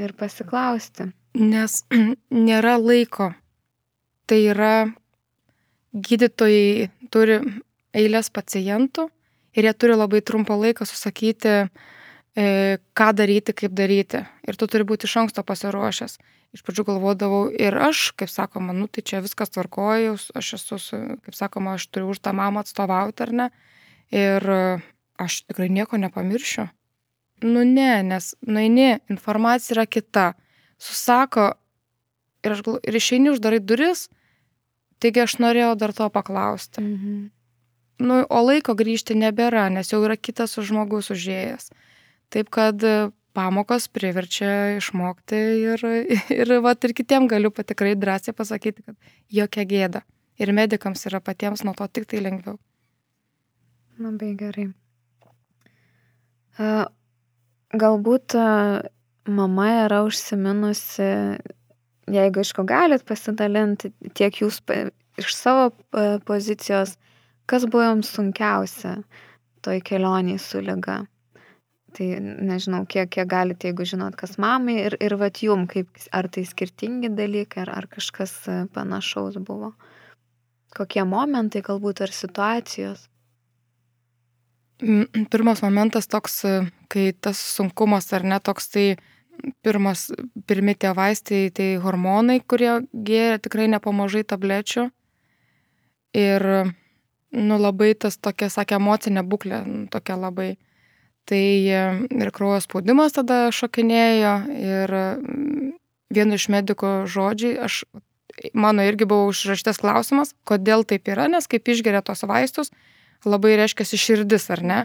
ir 0.00 0.14
pasiklausti. 0.18 1.10
Nes 1.40 1.82
nėra 2.48 2.76
laiko. 2.80 3.32
Tai 4.26 4.38
yra 4.42 4.74
gydytojai 5.94 6.88
turi 7.14 7.38
eilės 7.96 8.32
pacientų 8.34 9.06
ir 9.56 9.68
jie 9.68 9.76
turi 9.78 9.94
labai 9.96 10.22
trumpą 10.26 10.56
laiką 10.62 10.86
susakyti, 10.88 11.52
e, 11.66 11.68
ką 12.36 13.12
daryti, 13.16 13.54
kaip 13.56 13.72
daryti. 13.72 14.24
Ir 14.44 14.58
tu 14.60 14.68
turi 14.68 14.84
būti 14.84 15.08
iš 15.08 15.14
anksto 15.22 15.44
pasiruošęs. 15.46 16.18
Iš 16.56 16.62
pradžių 16.64 16.84
galvodavau 16.88 17.46
ir 17.52 17.74
aš, 17.80 18.12
kaip 18.16 18.30
sakoma, 18.32 18.74
nu 18.76 18.86
tai 18.88 19.02
čia 19.04 19.22
viskas 19.24 19.50
tvarkoju, 19.52 20.14
aš 20.36 20.52
esu, 20.58 20.78
kaip 21.24 21.36
sakoma, 21.36 21.74
aš 21.76 21.88
turiu 21.88 22.12
už 22.12 22.20
tą 22.20 22.32
mamą 22.36 22.62
atstovauti 22.64 23.24
ar 23.24 23.32
ne 23.32 23.48
ir 24.14 24.46
aš 25.18 25.42
tikrai 25.48 25.68
nieko 25.72 25.98
nepamiršiu. 26.00 26.68
Nu 27.44 27.64
ne, 27.64 28.02
nes 28.02 28.34
nueini, 28.40 28.98
informacija 29.12 29.76
yra 29.76 29.86
kita. 29.86 30.32
Susako 30.78 31.50
ir, 32.44 32.52
aš, 32.52 32.62
ir 32.84 32.96
išeini 32.96 33.32
uždarai 33.32 33.60
duris, 33.60 34.06
taigi 35.00 35.24
aš 35.24 35.38
norėjau 35.42 35.74
dar 35.76 35.92
to 35.96 36.08
paklausti. 36.12 36.84
Mhm. 36.84 37.24
Nu, 37.96 38.20
o 38.28 38.40
laiko 38.44 38.74
grįžti 38.76 39.14
nebėra, 39.16 39.70
nes 39.72 39.88
jau 39.88 40.02
yra 40.04 40.18
kitas 40.20 40.58
žmogus 40.60 41.08
užėjęs. 41.14 41.70
Taip 42.32 42.50
kad 42.54 42.82
pamokos 43.36 43.88
priverčia 43.92 44.76
išmokti 44.78 45.40
ir, 45.62 45.84
ir, 46.40 46.54
va, 46.64 46.74
ir 46.88 46.94
kitiem 46.96 47.28
galiu 47.30 47.52
patikrai 47.54 47.94
drąsiai 47.98 48.36
pasakyti, 48.36 48.86
kad 48.86 48.96
jokia 49.40 49.66
gėda. 49.68 50.02
Ir 50.40 50.52
medikams 50.56 51.06
yra 51.08 51.22
patiems 51.24 51.64
nuo 51.64 51.72
to 51.76 51.86
tik 51.88 52.08
tai 52.10 52.20
lengviau. 52.24 52.58
Labai 54.00 54.34
gerai. 54.36 54.66
Galbūt 57.76 58.36
mama 59.28 59.68
yra 59.86 60.02
užsiminusi, 60.04 61.08
jeigu 62.12 62.42
aišku 62.42 62.64
galit 62.68 63.04
pasidalinti 63.08 63.92
tiek 64.16 64.42
jūs 64.42 64.60
iš 65.16 65.32
savo 65.32 65.70
pozicijos, 66.28 66.96
kas 67.48 67.64
buvo 67.64 67.88
jums 67.88 68.12
sunkiausia 68.12 68.98
toj 69.64 69.80
kelioniai 69.84 70.38
su 70.40 70.60
lyga. 70.60 71.02
Tai 71.96 72.06
nežinau, 72.20 72.82
kiek, 72.84 73.08
kiek 73.08 73.28
galite, 73.30 73.70
jeigu 73.70 73.86
žinot, 73.88 74.18
kas 74.20 74.34
mamai 74.42 74.74
ir, 74.82 74.98
ir 75.00 75.14
vat 75.16 75.40
jum, 75.40 75.64
kaip, 75.70 75.88
ar 76.12 76.28
tai 76.28 76.44
skirtingi 76.44 77.08
dalykai, 77.16 77.62
ar, 77.64 77.72
ar 77.72 77.86
kažkas 77.88 78.34
panašaus 78.74 79.38
buvo. 79.40 79.72
Kokie 80.76 81.06
momentai 81.08 81.62
galbūt 81.64 82.02
ar 82.04 82.12
situacijos. 82.12 83.06
Pirmas 85.32 85.62
momentas 85.64 86.04
toks, 86.12 86.42
kai 86.92 87.06
tas 87.24 87.40
sunkumas 87.56 88.12
ar 88.12 88.26
ne 88.28 88.36
toks, 88.44 88.68
tai 88.74 88.88
pirmas, 89.64 90.10
pirmi 90.46 90.76
tie 90.76 90.92
vaistai, 90.92 91.46
tai 91.48 91.70
hormonai, 91.80 92.42
kurie 92.44 92.82
gėrė 92.92 93.40
tikrai 93.40 93.70
nepamažai 93.72 94.26
tablečių. 94.28 94.90
Ir, 96.16 96.46
nu, 97.32 97.58
labai 97.60 97.94
tas 97.96 98.20
tokia, 98.20 98.52
sakė, 98.52 98.76
emocinė 98.76 99.24
būklė, 99.24 99.64
nu, 99.64 99.82
tokia 99.92 100.20
labai. 100.20 100.54
Tai 101.26 101.42
ir 101.42 102.30
kraujo 102.30 102.60
spaudimas 102.62 103.16
tada 103.16 103.48
šokinėjo 103.50 104.34
ir 104.54 104.92
vienu 106.14 106.38
iš 106.38 106.46
mediko 106.54 107.00
žodžiai, 107.10 107.56
aš, 107.66 107.80
mano 108.54 108.84
irgi 108.86 109.08
buvo 109.10 109.30
užrašytas 109.32 109.80
klausimas, 109.82 110.34
kodėl 110.46 110.86
taip 110.86 111.10
yra, 111.10 111.26
nes 111.32 111.48
kaip 111.50 111.66
išgeria 111.66 112.04
tos 112.06 112.22
vaistus, 112.28 112.70
labai 113.26 113.56
reiškiasi 113.58 113.98
širdis, 113.98 114.46
ar 114.54 114.62
ne? 114.62 114.80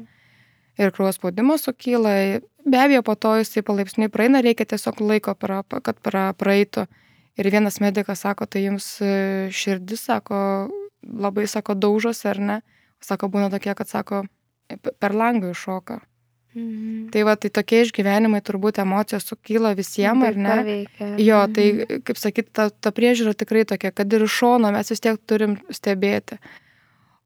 Ir 0.82 0.94
kraujo 0.96 1.14
spaudimas 1.18 1.68
sukyla. 1.68 2.42
Be 2.66 2.78
abejo, 2.78 3.02
po 3.06 3.16
to 3.18 3.36
jisai 3.42 3.64
palaipsniui 3.66 4.10
praeina, 4.14 4.42
reikia 4.42 4.66
tiesiog 4.70 5.02
laiko, 5.02 5.34
pra, 5.38 5.62
kad 5.66 5.98
pra, 6.02 6.30
praeitų. 6.38 6.86
Ir 7.40 7.50
vienas 7.54 7.80
medicas 7.82 8.22
sako, 8.26 8.46
tai 8.46 8.66
jums 8.68 8.86
e, 9.02 9.50
širdis, 9.56 10.04
sako, 10.10 10.70
labai, 11.02 11.48
sako, 11.50 11.78
daužosi, 11.80 12.28
ar 12.30 12.42
ne? 12.42 12.58
Sako, 13.02 13.32
būna 13.34 13.50
tokie, 13.54 13.74
kad, 13.78 13.90
sako, 13.90 14.24
per 14.78 15.16
langą 15.18 15.54
iššoka. 15.56 16.02
Mhm. 16.54 17.12
Tai 17.14 17.22
va, 17.24 17.36
tai 17.40 17.52
tokie 17.54 17.82
išgyvenimai, 17.86 18.42
turbūt 18.44 18.82
emocijos 18.84 19.30
sukyla 19.30 19.72
visiems, 19.78 20.26
ar 20.28 20.36
ne? 20.36 20.56
Paveikia. 20.60 21.12
Jo, 21.24 21.46
tai, 21.56 21.68
kaip 22.08 22.20
sakyti, 22.20 22.52
ta, 22.52 22.68
ta 22.72 22.92
priežiūra 22.96 23.32
tikrai 23.40 23.64
tokia, 23.70 23.94
kad 23.96 24.12
ir 24.12 24.26
iš 24.28 24.36
šono 24.42 24.72
mes 24.76 24.92
vis 24.92 25.04
tiek 25.04 25.20
turim 25.32 25.56
stebėti. 25.72 26.42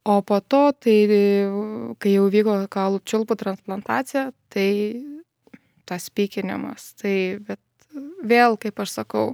O 0.06 0.20
po 0.22 0.38
to, 0.46 0.70
tai 0.78 0.98
kai 1.98 2.12
jau 2.14 2.28
vyko 2.30 2.60
kaulų 2.70 3.02
čiulpų 3.10 3.40
transplantacija, 3.42 4.28
tai 4.54 4.70
tas 5.90 6.06
pykinimas. 6.14 6.92
Tai, 7.02 7.16
bet 7.48 7.60
vėl, 8.22 8.60
kaip 8.62 8.78
aš 8.86 9.00
sakau, 9.00 9.32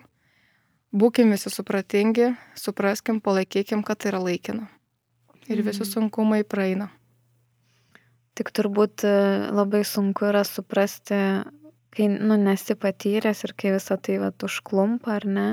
būkim 0.95 1.35
visi 1.35 1.51
supratingi, 1.51 2.31
supraskim, 2.55 3.19
palaikykim, 3.19 3.83
kad 3.83 3.99
tai 3.99 4.13
yra 4.13 4.23
laikina. 4.23 4.69
Ir 5.51 5.59
visi 5.65 5.83
mhm. 5.83 5.91
sunkumai 5.91 6.43
praeina. 6.47 6.87
Tik 8.39 8.51
turbūt 8.55 9.05
e, 9.07 9.15
labai 9.51 9.83
sunku 9.87 10.29
yra 10.29 10.43
suprasti, 10.47 11.17
kai, 11.91 12.11
nu, 12.11 12.37
nesi 12.39 12.77
patyręs 12.79 13.43
ir 13.47 13.55
kai 13.59 13.73
visą 13.75 13.97
tai 13.99 14.19
va 14.21 14.31
užklumpa, 14.47 15.17
ar 15.19 15.27
ne, 15.27 15.49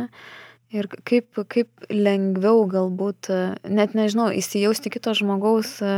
Ir 0.69 0.85
kaip, 1.09 1.39
kaip 1.49 1.87
lengviau 1.89 2.67
galbūt, 2.69 3.31
net 3.73 3.95
nežinau, 3.97 4.27
įsijausti 4.37 4.91
kito 4.93 5.15
žmogaus 5.17 5.79
e, 5.81 5.93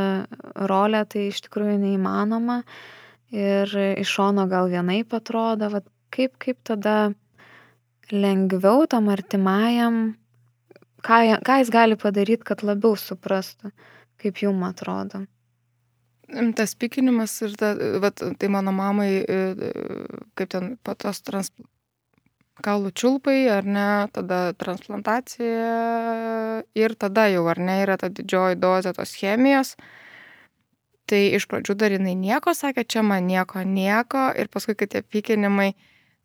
rolę, 0.71 1.01
tai 1.11 1.25
iš 1.33 1.41
tikrųjų 1.49 1.75
neįmanoma. 1.83 2.61
Ir 3.35 3.73
iš 3.75 4.13
šono 4.15 4.45
gal 4.51 4.71
vienaip 4.71 5.11
atrodo, 5.19 5.73
vat, 5.75 5.89
kaip, 6.15 6.37
kaip 6.39 6.61
tada 6.67 7.11
lengviau 8.15 8.87
tam 8.91 9.11
artimajam, 9.11 9.99
ką, 11.03 11.19
ką 11.47 11.59
jis 11.65 11.75
gali 11.75 11.99
padaryti, 11.99 12.47
kad 12.47 12.63
labiau 12.63 12.95
suprastų, 12.99 13.73
kaip 14.23 14.39
jum 14.45 14.63
atrodo. 14.71 15.25
Tas 16.57 16.77
pikinimas 16.79 17.35
ir 17.43 17.57
ta, 17.59 17.73
vat, 18.03 18.23
tai 18.39 18.49
mano 18.53 18.73
mamai, 18.75 19.11
e, 19.25 19.39
kaip 20.39 20.51
ten 20.53 20.75
patos 20.87 21.23
trans, 21.27 21.51
kaulų 22.65 22.93
čiulpai, 22.97 23.39
ar 23.51 23.67
ne, 23.67 23.87
tada 24.15 24.41
transplantacija 24.61 25.71
ir 26.77 26.95
tada 27.01 27.27
jau, 27.33 27.47
ar 27.51 27.61
ne, 27.63 27.81
yra 27.85 27.97
ta 28.01 28.11
didžioji 28.13 28.61
dozė 28.61 28.95
tos 28.97 29.15
chemijos. 29.19 29.75
Tai 31.11 31.21
iš 31.35 31.49
pradžių 31.51 31.75
dar 31.75 31.97
jinai 31.97 32.15
nieko 32.15 32.55
sakė, 32.55 32.85
čia 32.87 33.03
man 33.03 33.27
nieko, 33.27 33.65
nieko 33.67 34.29
ir 34.39 34.51
paskui, 34.53 34.77
kai 34.79 34.87
tie 34.93 35.03
pykinimai, 35.03 35.73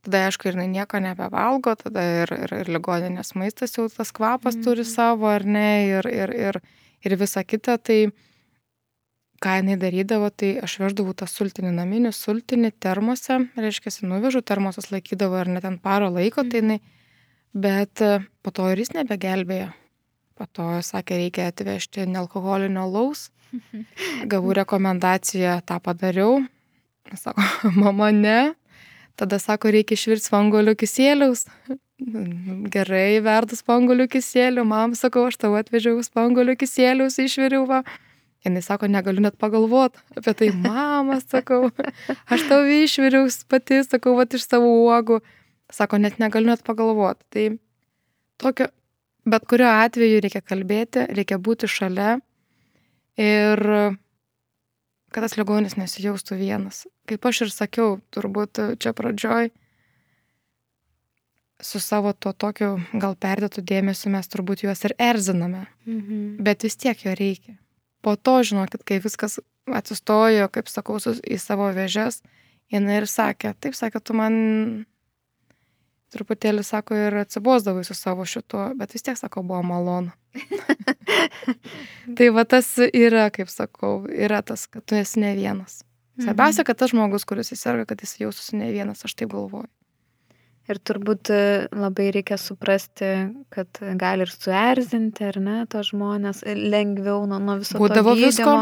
tada 0.05 0.27
aišku, 0.27 0.49
ir 0.49 0.59
jinai 0.59 0.67
nieko 0.75 1.01
nebevalgo, 1.01 1.73
tada 1.79 2.03
ir, 2.21 2.35
ir, 2.35 2.53
ir 2.61 2.69
ligoninės 2.75 3.33
maistas 3.39 3.73
jau 3.79 3.87
tas 3.89 4.13
kvapas 4.13 4.59
mm. 4.59 4.67
turi 4.67 4.85
mhm. 4.85 4.91
savo, 4.91 5.31
ar 5.31 5.47
ne, 5.47 5.69
ir, 5.89 6.11
ir, 6.11 6.35
ir, 6.49 6.61
ir 7.01 7.17
visa 7.17 7.41
kita. 7.47 7.79
Tai 7.81 7.99
ką 9.45 9.59
jinai 9.59 9.77
darydavo, 9.77 10.31
tai 10.33 10.55
aš 10.65 10.79
veždavau 10.81 11.13
tą 11.17 11.27
sultinį 11.29 11.75
naminį, 11.77 12.11
sultinį 12.15 12.73
termose, 12.81 13.37
reiškia, 13.53 13.93
nuvežu, 14.09 14.41
termosas 14.41 14.89
laikydavo 14.89 15.37
ar 15.37 15.51
net 15.53 15.67
ten 15.67 15.77
paro 15.81 16.09
laiko, 16.13 16.41
tai 16.49 16.63
jinai, 16.63 16.79
bet 17.53 18.01
e, 18.01 18.19
po 18.41 18.53
to 18.55 18.67
ir 18.73 18.81
jis 18.81 18.95
nebegelbėjo. 18.97 19.69
Po 20.35 20.49
to 20.51 20.67
sakė, 20.83 21.21
reikia 21.21 21.47
atvežti 21.53 22.09
nealkoholinio 22.09 22.89
laus. 22.89 23.29
Gavau 24.31 24.57
rekomendaciją, 24.57 25.61
tą 25.63 25.79
padariau. 25.79 26.41
Sako, 27.13 27.45
mama 27.85 28.09
ne, 28.11 28.39
Tada 29.15 29.39
sako, 29.39 29.71
reikia 29.71 29.95
išvirti 29.95 30.27
spangolių 30.27 30.73
kisėliaus. 30.75 31.45
Gerai, 32.75 33.21
verdus 33.23 33.61
spangolių 33.63 34.09
kisėlių. 34.11 34.65
Mam 34.67 34.95
sakau, 34.99 35.29
aš 35.29 35.39
tau 35.39 35.53
atvežiau 35.55 36.01
spangolių 36.03 36.57
kisėlius, 36.59 37.15
išviriau 37.23 37.63
va. 37.69 37.83
Jis 38.45 38.67
sako, 38.69 38.87
negaliu 38.91 39.23
net 39.25 39.37
pagalvoti 39.41 40.01
apie 40.19 40.33
tai. 40.37 40.51
Mama, 40.65 41.17
sakau, 41.23 41.71
aš 42.29 42.45
tau 42.49 42.61
išviriau 42.69 43.27
pati, 43.49 43.81
sakau, 43.87 44.15
va 44.19 44.27
iš 44.29 44.45
savo 44.45 44.69
uogų. 44.85 45.19
Sako, 45.73 45.97
net 46.01 46.19
negaliu 46.21 46.53
net 46.53 46.63
pagalvoti. 46.65 47.25
Tai 47.33 47.45
tokio, 48.41 48.69
bet 49.25 49.49
kuriuo 49.49 49.71
atveju 49.81 50.21
reikia 50.21 50.43
kalbėti, 50.45 51.07
reikia 51.17 51.41
būti 51.41 51.69
šalia. 51.71 52.19
Ir 53.17 53.61
kad 55.15 55.23
tas 55.23 55.37
ligonis 55.39 55.77
nesijaustų 55.79 56.37
vienas. 56.37 56.83
Kaip 57.07 57.25
aš 57.25 57.45
ir 57.45 57.53
sakiau, 57.53 57.99
turbūt 58.11 58.59
čia 58.83 58.91
pradžioj, 58.93 59.53
su 61.63 61.79
savo 61.79 62.11
to 62.13 62.33
tokiu 62.33 62.75
gal 62.93 63.15
perdėtų 63.15 63.63
dėmesiu 63.63 64.11
mes 64.13 64.27
turbūt 64.27 64.65
juos 64.65 64.83
ir 64.85 64.95
erziname. 64.99 65.65
Mhm. 65.87 66.43
Bet 66.43 66.67
vis 66.67 66.75
tiek 66.75 66.99
jo 67.05 67.15
reikia. 67.15 67.55
Po 68.05 68.15
to, 68.15 68.37
žinokit, 68.45 68.83
kai 68.85 68.99
viskas 69.01 69.39
atsistojo, 69.65 70.49
kaip 70.53 70.69
sakau, 70.69 70.99
į 71.01 71.39
savo 71.41 71.71
vėžes, 71.73 72.21
jinai 72.73 72.99
ir 73.01 73.07
sakė, 73.09 73.55
taip 73.57 73.77
sakė, 73.77 74.01
tu 74.03 74.17
man 74.17 74.35
truputėlį, 76.15 76.63
sako, 76.63 76.95
ir 77.07 77.17
atsibosdavai 77.23 77.83
su 77.87 77.95
savo 77.97 78.25
šituo, 78.29 78.69
bet 78.79 78.93
vis 78.95 79.03
tiek, 79.05 79.17
sako, 79.19 79.43
buvo 79.47 79.63
malonu. 79.65 80.13
tai 82.17 82.29
va 82.35 82.45
tas 82.47 82.69
yra, 82.85 83.27
kaip 83.33 83.51
sakau, 83.51 84.05
yra 84.07 84.41
tas, 84.45 84.67
kad 84.71 84.85
tu 84.87 84.99
esi 84.99 85.23
ne 85.23 85.33
vienas. 85.37 85.81
Svarbiausia, 86.15 86.61
mhm. 86.61 86.67
kad 86.69 86.79
tas 86.79 86.93
žmogus, 86.93 87.25
kuris 87.27 87.51
įsirga, 87.51 87.89
kad 87.89 88.05
jis 88.05 88.19
jaustųsi 88.21 88.61
ne 88.61 88.69
vienas, 88.71 89.03
aš 89.03 89.17
taip 89.19 89.33
galvoju. 89.33 89.67
Ir 90.65 90.79
turbūt 90.81 91.29
e, 91.29 91.41
labai 91.77 92.07
reikia 92.15 92.39
suprasti, 92.41 93.09
kad 93.53 93.79
gali 94.01 94.25
ir 94.25 94.31
suerzinti, 94.33 95.27
ar 95.27 95.37
ne, 95.37 95.57
to 95.69 95.83
žmonės 95.85 96.41
e, 96.41 96.55
lengviau 96.57 97.27
nuo, 97.29 97.37
nuo 97.37 97.59
viso 97.59 97.77
Būdavo 97.77 98.15
to 98.15 98.23
gydymo, 98.23 98.55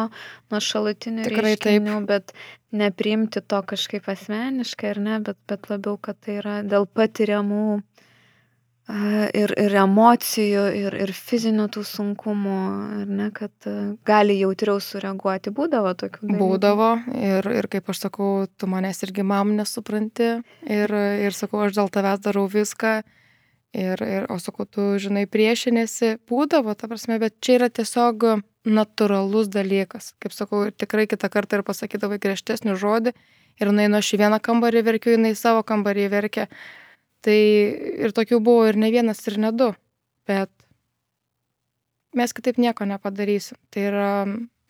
nuo 0.52 0.62
šalutinių 0.68 1.24
Tikrai 1.30 1.54
reiškinių, 1.54 1.96
taip. 2.02 2.10
bet 2.10 2.36
nepriimti 2.76 3.40
to 3.48 3.62
kažkaip 3.72 4.10
asmeniškai, 4.12 4.92
ar 4.98 5.00
ne, 5.06 5.22
bet, 5.24 5.40
bet 5.48 5.72
labiau, 5.72 5.96
kad 5.96 6.20
tai 6.20 6.42
yra 6.42 6.58
dėl 6.68 6.90
patiriamų 6.92 7.64
ir, 8.92 9.54
ir 9.60 9.76
emocijų, 9.80 10.64
ir, 10.76 10.98
ir 11.06 11.14
fizinių 11.16 11.70
tų 11.72 11.84
sunkumų, 11.88 12.60
ar 13.00 13.08
ne, 13.08 13.30
kad 13.36 13.68
gali 14.08 14.36
jautriau 14.42 14.80
sureaguoti. 14.84 15.54
Būdavo 15.56 15.94
tokių. 16.00 16.28
Dalykų. 16.28 16.40
Būdavo 16.42 16.90
ir, 17.16 17.50
ir 17.62 17.70
kaip 17.72 17.90
aš 17.94 18.06
sakau, 18.08 18.32
tu 18.58 18.68
manęs 18.68 19.04
irgi 19.08 19.24
mam 19.24 19.56
nesupranti 19.58 20.30
ir, 20.68 20.96
ir 21.24 21.38
sakau, 21.38 21.64
aš 21.68 21.78
dėl 21.80 21.92
tavęs 21.94 22.24
darau 22.26 22.48
viską. 22.52 23.02
Ir, 23.74 23.98
ir, 24.06 24.28
o 24.30 24.36
sakau, 24.38 24.68
tu, 24.70 24.84
žinai, 25.02 25.24
priešinėsi, 25.26 26.20
būdavo, 26.30 26.76
ta 26.78 26.86
prasme, 26.86 27.18
bet 27.18 27.40
čia 27.42 27.56
yra 27.58 27.72
tiesiog 27.74 28.28
natūralus 28.70 29.50
dalykas. 29.50 30.12
Kaip 30.22 30.36
sakau, 30.36 30.68
tikrai 30.70 31.08
kitą 31.10 31.26
kartą 31.34 31.58
ir 31.58 31.66
pasakydavai 31.66 32.20
griežtesnį 32.22 32.78
žodį 32.78 33.16
ir 33.60 33.72
jinai 33.72 33.90
nuo 33.90 34.02
šį 34.06 34.20
vieną 34.22 34.40
kambarį 34.46 34.84
verkiu, 34.86 35.16
jinai 35.16 35.34
savo 35.38 35.64
kambarį 35.66 36.06
verkia. 36.14 36.48
Tai 37.24 37.40
ir 38.04 38.12
tokių 38.16 38.40
buvo 38.44 38.68
ir 38.68 38.80
ne 38.80 38.90
vienas, 38.92 39.22
ir 39.30 39.40
ne 39.40 39.54
du. 39.56 39.70
Bet 40.28 40.52
mes 42.16 42.34
kitaip 42.36 42.60
nieko 42.60 42.88
nepadarysim. 42.88 43.58
Tai 43.72 43.86
yra, 43.90 44.10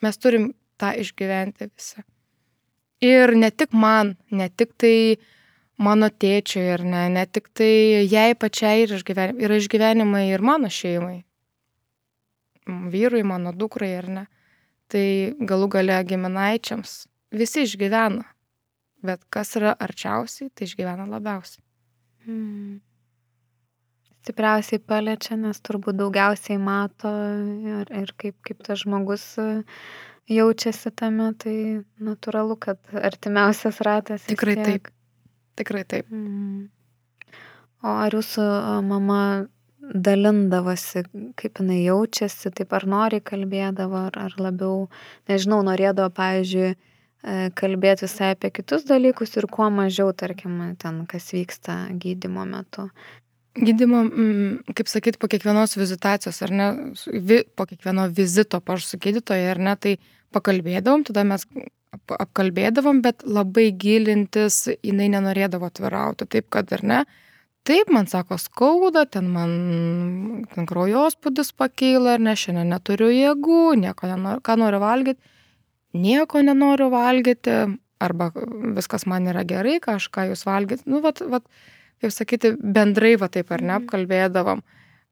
mes 0.02 0.20
turim 0.22 0.52
tą 0.80 0.92
išgyventi 1.02 1.70
visą. 1.70 2.04
Ir 3.04 3.34
ne 3.36 3.50
tik 3.50 3.74
man, 3.74 4.14
ne 4.30 4.48
tik 4.48 4.76
tai 4.80 5.16
mano 5.82 6.08
tėčiui, 6.08 6.62
ir 6.76 6.84
ne, 6.86 7.08
ne 7.12 7.24
tik 7.26 7.50
tai 7.58 8.06
jai 8.06 8.32
pačiai 8.38 8.86
yra 8.86 9.00
išgyvenimai, 9.00 9.44
yra 9.44 9.58
išgyvenimai 9.60 10.24
ir 10.30 10.44
mano 10.46 10.70
šeimai. 10.70 11.18
Vyrui, 12.94 13.24
mano 13.26 13.52
dukrai, 13.52 13.90
ar 13.98 14.08
ne. 14.08 14.24
Tai 14.88 15.04
galų 15.42 15.68
gale 15.74 15.98
giminaičiams 16.06 16.94
visi 17.34 17.66
išgyvena. 17.66 18.24
Bet 19.04 19.26
kas 19.32 19.52
yra 19.58 19.74
arčiausiai, 19.84 20.48
tai 20.54 20.68
išgyvena 20.68 21.04
labiausiai. 21.10 21.63
Mm. 22.26 22.80
Stipriausiai 24.24 24.80
paliečia, 24.80 25.36
nes 25.36 25.58
turbūt 25.60 25.98
daugiausiai 26.00 26.56
mato 26.56 27.10
ir, 27.12 27.90
ir 27.92 28.12
kaip, 28.20 28.38
kaip 28.46 28.62
tas 28.64 28.80
žmogus 28.80 29.24
e, 29.42 29.48
jaučiasi 30.32 30.94
tame, 30.96 31.28
tai 31.36 31.56
natūralu, 32.00 32.56
kad 32.56 32.80
artimiausias 32.96 33.82
ratas. 33.84 34.24
Tikrai 34.30 34.56
taip. 34.62 34.88
Tikrai 35.60 35.84
taip. 35.84 36.08
Mm. 36.08 36.70
O 37.84 37.98
ar 38.06 38.16
jūsų 38.16 38.46
e, 38.48 38.78
mama 38.88 39.20
dalindavosi, 39.92 41.04
kaip 41.36 41.60
jinai 41.60 41.82
jaučiasi, 41.84 42.52
taip 42.56 42.72
ar 42.76 42.86
nori 42.88 43.20
kalbėdavo, 43.20 44.06
ar, 44.08 44.18
ar 44.26 44.36
labiau, 44.40 44.86
nežinau, 45.28 45.60
norėdavo, 45.66 46.08
pavyzdžiui, 46.16 46.72
E, 47.24 47.48
kalbėti 47.56 48.04
visai 48.04 48.34
apie 48.34 48.50
kitus 48.52 48.82
dalykus 48.84 49.30
ir 49.38 49.46
kuo 49.48 49.70
mažiau, 49.72 50.10
tarkim, 50.12 50.58
ten, 50.80 51.04
kas 51.08 51.30
vyksta 51.32 51.76
gydimo 52.00 52.44
metu. 52.44 52.90
Gydimo, 53.56 54.02
mm, 54.04 54.74
kaip 54.76 54.90
sakyt, 54.90 55.16
po 55.22 55.30
kiekvienos 55.32 55.78
vizitacijos, 55.78 56.42
ar 56.44 56.52
ne, 56.52 56.68
vi, 57.06 57.40
po 57.56 57.64
kiekvieno 57.70 58.10
vizito 58.12 58.60
aš 58.76 58.90
su 58.90 59.00
gydytoja, 59.00 59.54
ar 59.54 59.62
ne, 59.62 59.74
tai 59.80 59.94
pakalbėdavom, 60.36 61.06
tada 61.08 61.24
mes 61.24 61.46
apkalbėdavom, 62.18 63.00
bet 63.00 63.24
labai 63.24 63.70
gilintis 63.72 64.66
jinai 64.82 65.08
nenorėdavo 65.14 65.70
atvirauti, 65.70 66.28
taip 66.28 66.50
kad 66.52 66.76
ar 66.76 66.84
ne. 66.84 67.04
Taip, 67.64 67.88
man 67.88 68.10
sako, 68.10 68.36
skauda, 68.36 69.06
ten 69.08 69.30
man 69.32 69.52
ten 70.52 70.66
kraujospūdis 70.68 71.54
pakeila, 71.56 72.18
ar 72.18 72.26
ne, 72.26 72.34
šiandien 72.36 72.74
neturiu 72.74 73.08
jėgų, 73.14 73.78
nieko 73.80 74.10
nenoriu, 74.10 74.44
ką 74.44 74.58
noriu 74.60 74.82
valgyti 74.82 75.32
nieko 75.94 76.42
nenoriu 76.42 76.90
valgyti, 76.92 77.54
arba 78.02 78.30
viskas 78.76 79.06
man 79.10 79.28
yra 79.30 79.44
gerai, 79.48 79.78
kažką 79.82 80.28
jūs 80.30 80.44
valgyti. 80.48 80.86
Nu, 80.90 81.00
vat, 81.04 81.22
vat, 81.30 81.46
kaip 82.02 82.14
sakyti, 82.14 82.54
bendrai 82.58 83.14
va 83.20 83.30
taip 83.32 83.52
ar 83.54 83.62
ne, 83.62 83.76
mhm. 83.76 83.84
apkalbėdavom. 83.84 84.64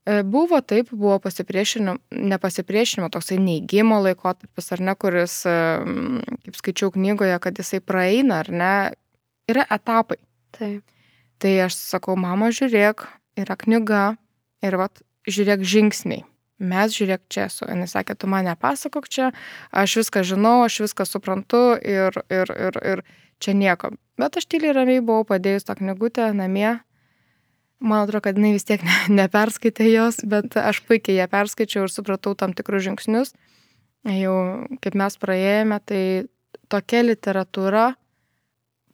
E, 0.02 0.22
buvo 0.26 0.58
taip, 0.66 0.90
buvo 0.90 1.18
pasipriešinimo, 1.22 1.96
nepasipriešinimo, 2.32 3.10
toksai 3.14 3.38
neįgymo 3.42 4.00
laikotarpis, 4.08 4.72
ar 4.74 4.82
ne, 4.88 4.96
kuris, 4.98 5.36
kaip 5.46 6.58
skaičiau 6.58 6.90
knygoje, 6.96 7.38
kad 7.44 7.62
jisai 7.62 7.80
praeina, 7.84 8.42
ar 8.42 8.50
ne, 8.50 8.74
yra 9.50 9.66
etapai. 9.70 10.18
Taip. 10.52 10.82
Tai 11.42 11.52
aš 11.64 11.78
sakau, 11.78 12.14
mama, 12.18 12.50
žiūrėk, 12.54 13.06
yra 13.40 13.56
knyga 13.58 14.02
ir 14.62 14.76
vat, 14.78 15.00
žiūrėk 15.26 15.64
žingsniai 15.66 16.26
mes 16.62 16.94
žiūrėk 16.94 17.24
čia 17.32 17.46
esu. 17.48 17.66
Jis 17.66 17.96
sakė, 17.96 18.16
tu 18.18 18.30
man 18.30 18.46
nepasakok 18.48 19.08
čia, 19.10 19.32
aš 19.74 19.98
viską 20.02 20.22
žinau, 20.26 20.60
aš 20.66 20.82
viską 20.86 21.06
suprantu 21.08 21.62
ir, 21.78 22.16
ir, 22.32 22.54
ir, 22.68 22.80
ir 22.94 23.04
čia 23.42 23.54
nieko. 23.58 23.92
Bet 24.20 24.38
aš 24.38 24.46
tyliai 24.50 24.74
ramiai 24.76 25.04
buvau 25.04 25.26
padėjus 25.28 25.66
tą 25.68 25.76
knygutę 25.80 26.30
namie. 26.36 26.80
Man 27.82 28.04
atrodo, 28.04 28.22
kad 28.28 28.38
jinai 28.38 28.52
vis 28.54 28.66
tiek 28.68 28.82
ne, 28.86 28.98
neperskaitė 29.22 29.88
jos, 29.90 30.20
bet 30.28 30.54
aš 30.60 30.84
puikiai 30.86 31.18
ją 31.18 31.26
perskaičiau 31.32 31.88
ir 31.88 31.94
supratau 31.94 32.36
tam 32.38 32.54
tikrus 32.54 32.86
žingsnius. 32.86 33.34
Jau 34.06 34.36
kaip 34.82 34.94
mes 34.98 35.18
praėjome, 35.18 35.78
tai 35.86 36.02
tokia 36.70 37.02
literatūra 37.02 37.92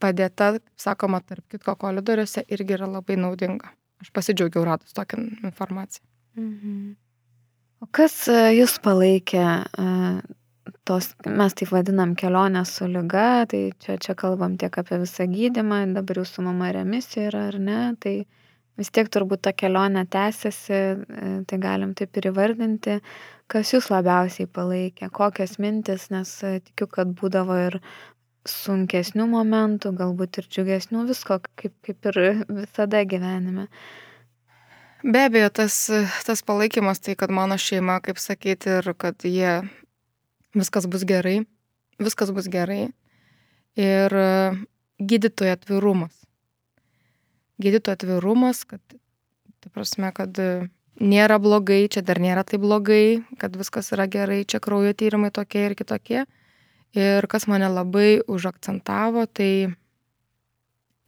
padėta, 0.00 0.54
sakoma, 0.78 1.20
tarp 1.24 1.44
kitko 1.52 1.74
koridoriuose 1.81 2.44
irgi 2.48 2.76
yra 2.78 2.88
labai 2.88 3.18
naudinga. 3.20 3.74
aš 3.98 4.12
pasidžiaugiau 4.14 4.64
radus 4.64 4.94
tokią 4.94 5.18
informaciją. 5.42 6.04
Mhm. 6.37 6.94
O 7.79 7.87
kas 7.95 8.14
e, 8.27 8.38
jūs 8.57 8.75
palaikė 8.83 9.43
e, 9.47 9.91
tos, 10.88 11.12
mes 11.27 11.55
taip 11.59 11.71
vadinam 11.71 12.17
kelionę 12.19 12.64
su 12.67 12.88
lyga, 12.91 13.45
tai 13.51 13.69
čia, 13.85 13.95
čia 14.03 14.17
kalbam 14.19 14.57
tiek 14.59 14.75
apie 14.83 14.99
visą 15.05 15.29
gydimą, 15.31 15.85
dabar 15.95 16.19
jūsų 16.23 16.45
mama 16.49 16.73
remisijoje 16.75 17.29
yra 17.31 17.45
ar 17.53 17.59
ne, 17.62 17.79
tai 18.03 18.14
vis 18.79 18.91
tiek 18.95 19.11
turbūt 19.14 19.45
ta 19.47 19.53
kelionė 19.55 20.09
tęsiasi, 20.11 20.75
e, 20.75 21.31
tai 21.47 21.61
galim 21.62 21.95
taip 21.99 22.19
ir 22.19 22.31
įvardinti, 22.33 22.99
kas 23.47 23.73
jūs 23.77 23.93
labiausiai 23.95 24.51
palaikė, 24.59 25.12
kokias 25.14 25.55
mintis, 25.62 26.09
nes 26.14 26.35
tikiu, 26.43 26.91
kad 26.91 27.14
būdavo 27.23 27.61
ir 27.69 27.79
sunkesnių 28.49 29.29
momentų, 29.31 29.95
galbūt 30.03 30.43
ir 30.43 30.51
džiugesnių, 30.51 31.07
visko 31.12 31.38
kaip, 31.47 31.79
kaip 31.87 32.11
ir 32.11 32.21
visada 32.49 33.07
gyvenime. 33.07 33.69
Be 35.09 35.23
abejo, 35.25 35.49
tas, 35.49 35.75
tas 36.29 36.42
palaikymas, 36.44 36.99
tai 37.01 37.14
kad 37.16 37.31
mano 37.33 37.57
šeima, 37.57 37.94
kaip 38.05 38.18
sakyti, 38.21 38.75
ir 38.77 38.92
kad 38.92 39.25
jie 39.25 39.62
viskas 40.53 40.85
bus 40.85 41.07
gerai, 41.09 41.38
viskas 41.97 42.29
bus 42.37 42.51
gerai. 42.53 42.90
Ir 43.81 44.12
gydytojo 45.01 45.55
atvirumas. 45.57 46.12
Gydytojo 47.57 47.97
atvirumas, 47.97 48.61
kad, 48.68 48.83
tai 49.64 49.73
prasme, 49.73 50.11
kad 50.12 50.42
nėra 51.01 51.40
blogai, 51.40 51.87
čia 51.88 52.05
dar 52.05 52.21
nėra 52.21 52.44
tai 52.44 52.61
blogai, 52.61 53.23
kad 53.40 53.57
viskas 53.57 53.88
yra 53.97 54.05
gerai, 54.12 54.42
čia 54.44 54.61
kraujo 54.61 54.92
tyrimai 54.92 55.33
tokie 55.33 55.64
ir 55.71 55.77
kitokie. 55.79 56.27
Ir 56.92 57.31
kas 57.33 57.49
mane 57.49 57.73
labai 57.73 58.21
užakcentavo, 58.29 59.25
tai 59.25 59.73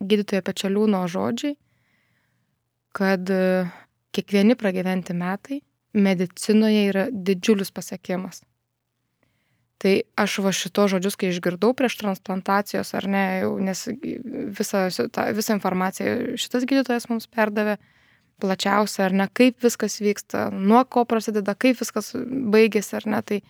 gydytojo 0.00 0.48
pečeliūno 0.48 1.04
žodžiai, 1.04 1.58
kad 2.96 3.28
kiekvieni 4.14 4.56
pragyventi 4.58 5.14
metai 5.16 5.60
medicinoje 5.92 6.86
yra 6.90 7.08
didžiulis 7.10 7.72
pasiekimas. 7.74 8.42
Tai 9.80 9.94
aš 10.20 10.34
va 10.44 10.50
šito 10.52 10.84
žodžius, 10.92 11.16
kai 11.16 11.30
išgirdau 11.32 11.72
prieš 11.76 11.96
transplantacijos, 12.02 12.92
ar 12.98 13.06
ne, 13.08 13.22
jau, 13.40 13.54
nes 13.64 13.86
visą, 14.58 14.82
visą 15.32 15.56
informaciją 15.56 16.36
šitas 16.40 16.66
gydytojas 16.68 17.08
mums 17.08 17.24
perdavė 17.32 17.78
plačiausia, 18.40 19.06
ar 19.06 19.16
ne, 19.16 19.26
kaip 19.32 19.64
viskas 19.64 19.96
vyksta, 20.04 20.50
nuo 20.52 20.82
ko 20.84 21.06
prasideda, 21.08 21.56
kaip 21.56 21.80
viskas 21.80 22.12
baigėsi, 22.52 22.92
ar 23.00 23.08
ne. 23.08 23.22
Tai, 23.24 23.40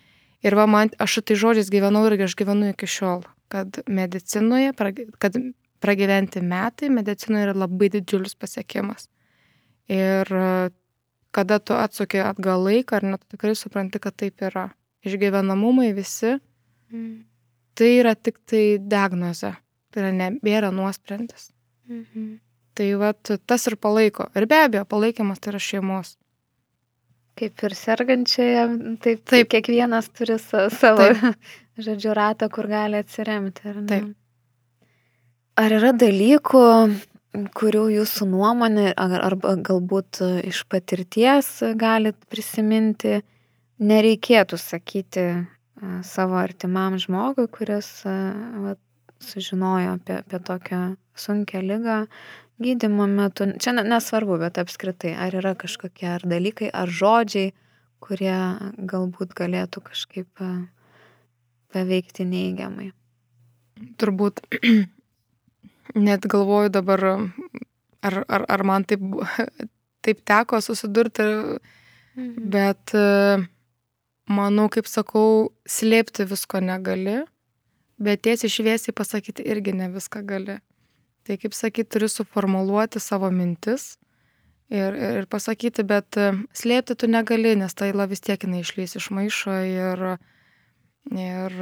ir 0.47 0.55
va, 0.55 0.69
man, 0.71 0.93
aš 1.03 1.19
šitai 1.19 1.39
žodžiais 1.43 1.71
gyvenau 1.73 2.05
ir 2.07 2.15
aš 2.23 2.37
gyvenu 2.39 2.71
iki 2.71 2.87
šiol, 2.87 3.25
kad 3.51 3.81
medicinoje, 3.91 4.71
kad 5.19 5.35
pragyventi 5.83 6.43
metai 6.45 6.91
medicinoje 6.95 7.49
yra 7.49 7.57
labai 7.65 7.91
didžiulis 7.91 8.39
pasiekimas. 8.39 9.11
Ir 9.89 10.29
kada 11.31 11.59
tu 11.59 11.73
atsuki 11.73 12.21
atgal 12.23 12.63
laiką, 12.67 12.99
ar 12.99 13.07
net 13.15 13.25
tikrai 13.31 13.55
supranti, 13.55 13.99
kad 14.03 14.15
taip 14.19 14.43
yra. 14.43 14.69
Išgyvenamumai 15.07 15.89
visi, 15.97 16.35
mm. 16.91 17.11
tai 17.73 17.89
yra 17.97 18.13
tik 18.13 18.37
tai 18.45 18.77
diagnozė, 18.77 19.55
tai 19.89 20.03
yra 20.03 20.11
nebėra 20.13 20.69
nuosprendis. 20.75 21.49
Mm 21.89 22.05
-hmm. 22.05 22.39
Tai 22.73 22.87
vat, 22.95 23.31
tas 23.45 23.67
ir 23.67 23.75
palaiko. 23.75 24.27
Ir 24.35 24.45
be 24.47 24.55
abejo, 24.63 24.85
palaikymas 24.85 25.39
tai 25.39 25.51
yra 25.51 25.59
šeimos. 25.59 26.15
Kaip 27.35 27.63
ir 27.63 27.75
sergančiai, 27.75 28.67
taip, 29.03 29.25
taip. 29.25 29.49
kiekvienas 29.49 30.09
turi 30.09 30.37
savo, 30.39 30.97
taip. 30.97 31.35
žodžiu, 31.85 32.13
ratą, 32.13 32.49
kur 32.49 32.67
gali 32.67 32.99
atsiremti. 33.01 33.67
Ar, 33.67 33.79
taip. 33.89 34.07
ar 35.55 35.75
yra 35.79 35.91
dalykų, 35.91 36.63
kurių 37.31 37.85
jūsų 37.95 38.27
nuomonė 38.31 38.91
arba 38.99 39.55
galbūt 39.63 40.21
e, 40.23 40.29
iš 40.51 40.63
patirties 40.71 41.49
galit 41.79 42.17
prisiminti, 42.31 43.21
nereikėtų 43.79 44.59
sakyti 44.59 45.23
e, 45.31 45.41
savo 46.07 46.39
artimam 46.41 46.99
žmogui, 46.99 47.47
kuris 47.51 47.89
e, 48.05 48.15
va, 48.65 48.75
sužinojo 49.23 49.95
apie, 49.97 50.19
apie 50.19 50.41
tokią 50.43 50.81
sunkę 51.15 51.63
lygą 51.63 52.03
gydimo 52.61 53.07
metu. 53.09 53.47
Čia 53.61 53.77
nesvarbu, 53.79 54.37
bet 54.41 54.59
apskritai, 54.61 55.15
ar 55.15 55.35
yra 55.39 55.55
kažkokie 55.57 56.11
ar 56.17 56.27
dalykai, 56.27 56.69
ar 56.69 56.91
žodžiai, 56.91 57.53
kurie 58.03 58.37
galbūt 58.91 59.35
galėtų 59.37 59.83
kažkaip 59.87 60.41
paveikti 61.71 62.25
neigiamai. 62.27 62.91
Turbūt 64.01 64.41
net 65.95 66.25
galvoju 66.29 66.71
dabar, 66.73 67.03
ar, 68.01 68.19
ar, 68.27 68.45
ar 68.47 68.63
man 68.67 68.85
taip, 68.87 69.01
taip 70.05 70.23
teko 70.27 70.61
susidurti, 70.61 71.27
mhm. 72.15 72.49
bet 72.53 72.95
manau, 74.31 74.67
kaip 74.71 74.87
sakau, 74.89 75.51
slėpti 75.67 76.25
visko 76.29 76.61
negali, 76.63 77.21
bet 78.01 78.23
tiesiai 78.25 78.51
šviesiai 78.51 78.95
pasakyti 78.95 79.45
irgi 79.45 79.73
ne 79.77 79.89
viską 79.93 80.23
gali. 80.27 80.59
Tai 81.27 81.37
kaip 81.37 81.53
sakyti, 81.53 81.89
turi 81.93 82.09
suformuluoti 82.09 82.99
savo 82.99 83.29
mintis 83.29 83.95
ir, 84.73 84.95
ir 84.95 85.27
pasakyti, 85.29 85.85
bet 85.85 86.17
slėpti 86.57 86.97
tu 86.97 87.09
negali, 87.11 87.53
nes 87.59 87.75
ta 87.77 87.91
įla 87.91 88.07
vis 88.09 88.23
tiek 88.25 88.41
jinai 88.41 88.63
išlys 88.63 88.97
iš 88.97 89.11
maišo 89.13 89.57
ir, 89.67 90.05
ir 91.13 91.59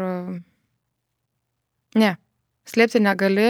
ne, 1.99 2.13
slėpti 2.69 3.03
negali, 3.03 3.49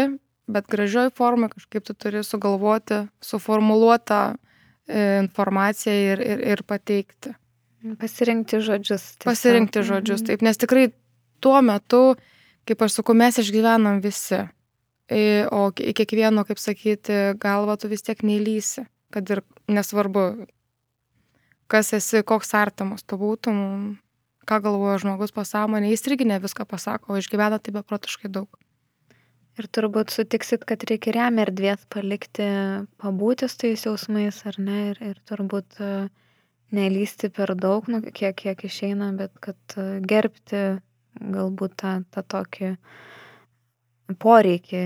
bet 0.49 0.67
gražioj 0.69 1.11
formai 1.15 1.51
kažkaip 1.53 1.85
tu 1.85 1.93
turi 1.93 2.23
sugalvoti, 2.25 3.03
suformuluotą 3.21 4.21
e, 4.33 5.03
informaciją 5.23 5.95
ir, 6.13 6.23
ir, 6.25 6.43
ir 6.55 6.63
pateikti. 6.67 7.35
Pasirinkti 7.99 8.59
žodžius. 8.59 9.05
Tiesiog. 9.15 9.27
Pasirinkti 9.29 9.83
žodžius, 9.87 10.23
mhm. 10.23 10.27
taip, 10.31 10.45
nes 10.45 10.59
tikrai 10.59 10.89
tuo 11.43 11.59
metu, 11.63 12.03
kaip 12.67 12.81
aš 12.83 12.99
sakau, 12.99 13.15
mes 13.17 13.39
išgyvenam 13.39 14.01
visi. 14.03 14.43
E, 15.09 15.45
o 15.49 15.69
į 15.73 15.93
kiekvieno, 15.97 16.43
kaip 16.45 16.59
sakyti, 16.61 17.19
galvą 17.41 17.79
tu 17.81 17.89
vis 17.89 18.03
tiek 18.05 18.19
neįlysi, 18.21 18.83
kad 19.13 19.29
ir 19.33 19.41
nesvarbu, 19.71 20.25
kas 21.71 21.93
esi, 21.97 22.21
koks 22.25 22.53
artimas 22.57 23.05
tu 23.07 23.17
būtum, 23.17 23.57
ką 24.49 24.59
galvoja 24.65 24.99
žmogus 25.01 25.33
pasąmonė, 25.33 25.89
jis 25.93 26.05
irgi 26.09 26.27
ne 26.29 26.37
viską 26.43 26.67
pasako, 26.69 27.15
o 27.15 27.21
išgyvena 27.21 27.57
tai 27.61 27.73
beprotiškai 27.79 28.29
daug. 28.33 28.49
Ir 29.59 29.67
turbūt 29.75 30.13
sutiksit, 30.13 30.63
kad 30.63 30.85
reikia 30.87 31.11
jam 31.17 31.39
erdvės 31.43 31.81
palikti, 31.91 32.45
pabūti 33.01 33.49
su 33.51 33.57
tais 33.59 33.81
jausmais, 33.83 34.37
ar 34.47 34.55
ne, 34.55 34.77
ir, 34.93 35.01
ir 35.03 35.17
turbūt 35.27 35.81
e, 35.83 35.89
nelysti 36.75 37.27
per 37.35 37.51
daug, 37.59 37.89
nu, 37.91 37.99
kiek, 37.99 38.37
kiek 38.39 38.63
išeina, 38.63 39.09
bet 39.19 39.33
kad 39.43 39.75
e, 39.75 39.99
gerbti 40.07 40.61
galbūt 41.19 41.75
tą, 41.81 41.91
tą 42.15 42.23
tokį 42.35 42.69
poreikį 44.23 44.85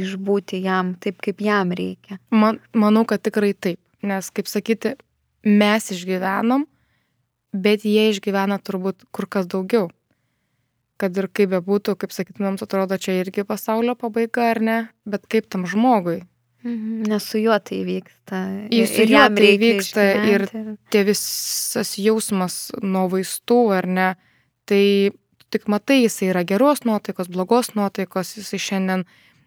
išbūti 0.00 0.58
jam 0.64 0.96
taip, 0.98 1.20
kaip 1.22 1.46
jam 1.46 1.70
reikia. 1.78 2.18
Man, 2.34 2.58
manau, 2.74 3.06
kad 3.06 3.22
tikrai 3.22 3.52
taip, 3.54 3.78
nes, 4.02 4.32
kaip 4.34 4.50
sakyti, 4.50 4.96
mes 5.46 5.86
išgyvenom, 5.94 6.66
bet 7.54 7.86
jie 7.86 8.10
išgyvena 8.10 8.58
turbūt 8.58 9.06
kur 9.14 9.30
kas 9.30 9.46
daugiau 9.46 9.86
kad 11.00 11.16
ir 11.16 11.30
kaip 11.32 11.54
bebūtų, 11.54 11.96
kaip 12.00 12.12
sakytumėm, 12.14 12.58
atrodo, 12.60 12.98
čia 13.00 13.16
irgi 13.20 13.46
pasaulio 13.48 13.96
pabaiga 13.98 14.50
ar 14.52 14.60
ne, 14.60 14.78
bet 15.08 15.24
kaip 15.30 15.48
tam 15.52 15.66
žmogui. 15.70 16.20
Mhm, 16.62 17.06
nes 17.08 17.24
su 17.24 17.40
juo 17.40 17.56
tai 17.64 17.80
vyksta. 17.88 18.38
Ir, 18.68 18.82
ir 18.82 18.90
su 18.90 19.06
juo 19.08 19.22
tai 19.32 19.52
vyksta 19.62 20.04
ir 20.28 20.44
tie 20.92 21.04
visas 21.08 21.94
jausmas 21.96 22.56
nuo 22.84 23.06
vaistų 23.08 23.60
ar 23.78 23.88
ne, 23.88 24.08
tai 24.68 24.84
tik 25.50 25.66
matai, 25.72 26.02
jisai 26.04 26.30
yra 26.34 26.44
geros 26.44 26.84
nuotaikos, 26.84 27.30
blogos 27.32 27.72
nuotaikos, 27.78 28.36
jisai 28.36 28.60
šiandien 28.60 29.06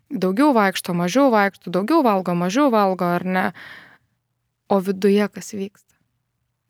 daugiau 0.10 0.52
vaikšto, 0.58 0.96
mažiau 0.98 1.30
vaikšto, 1.34 1.72
daugiau 1.74 2.02
valgo, 2.06 2.34
mažiau 2.38 2.74
valgo 2.74 3.06
ar 3.06 3.26
ne, 3.26 3.46
o 4.74 4.82
viduje 4.82 5.30
kas 5.30 5.54
vyksta. 5.54 5.93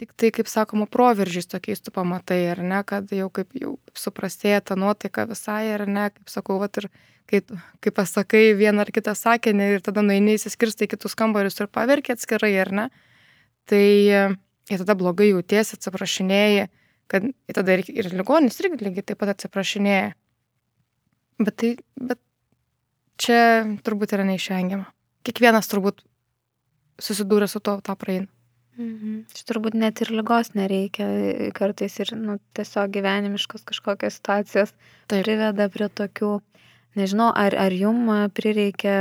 Tik 0.04 0.12
tai, 0.20 0.34
kaip 0.36 0.50
sakoma, 0.52 0.84
proveržiais 0.92 1.48
tokiais 1.48 1.80
tu 1.80 1.92
pamatai, 1.96 2.42
ar 2.52 2.60
ne, 2.60 2.82
kad 2.84 3.08
jau 3.16 3.30
kaip 3.32 3.54
jau 3.56 3.78
suprastėja 3.96 4.60
ta 4.60 4.76
nuotaika 4.76 5.24
visai, 5.30 5.70
ar 5.78 5.86
ne, 5.88 6.10
kaip 6.12 6.34
sakau, 6.34 6.58
vat 6.60 6.76
ir 6.82 6.89
kai, 7.32 7.39
kai 7.80 7.94
pasakai 7.96 8.42
vieną 8.60 8.84
ar 8.84 8.92
kitą 8.92 9.13
sakinį 9.16 9.70
ir 9.78 9.86
tada 9.86 10.04
nueini 10.04 10.36
įsiskirstai 10.36 10.89
kitus 10.92 11.16
kambarius 11.16 11.56
ir 11.63 11.72
paverkia 11.72 12.18
atskirai, 12.18 12.52
ar 12.66 12.74
ne, 12.76 12.86
tai 13.72 13.86
ir 13.88 14.84
tada 14.84 14.98
blogai 15.00 15.30
jautiesi, 15.30 15.80
atsiprašinėjai, 15.80 16.68
kad 17.08 17.32
ir 17.32 17.60
tada 17.62 17.80
ir, 17.80 17.88
ir 17.88 18.12
ligonis 18.12 18.60
irgi 18.60 18.84
lygiai 18.84 19.08
taip 19.08 19.24
pat 19.24 19.32
atsiprašinėja. 19.38 20.12
Bet 21.48 21.60
tai, 21.63 21.74
bet 21.96 22.20
čia 23.24 23.39
turbūt 23.88 24.20
yra 24.20 24.28
neišvengiama. 24.28 24.92
Kiekvienas 25.24 25.72
turbūt 25.72 26.04
susidūrė 27.00 27.48
su 27.48 27.63
to, 27.63 27.80
tą 27.80 27.96
praeina. 27.96 28.28
Mhm. 28.74 29.26
Čia 29.30 29.46
turbūt 29.52 29.76
net 29.78 30.02
ir 30.02 30.10
lygos 30.16 30.54
nereikia, 30.58 31.06
kartais 31.54 31.94
ir 32.02 32.16
nu, 32.18 32.40
tiesiog 32.58 32.90
gyvenimiškos 32.96 33.66
kažkokios 33.70 34.18
situacijos 34.18 34.74
Taip. 34.74 35.22
priveda 35.22 35.70
prie 35.74 35.90
tokių. 35.90 36.40
Nežinau, 36.94 37.32
ar, 37.34 37.56
ar 37.58 37.74
jum 37.74 38.06
prireikia 38.38 38.96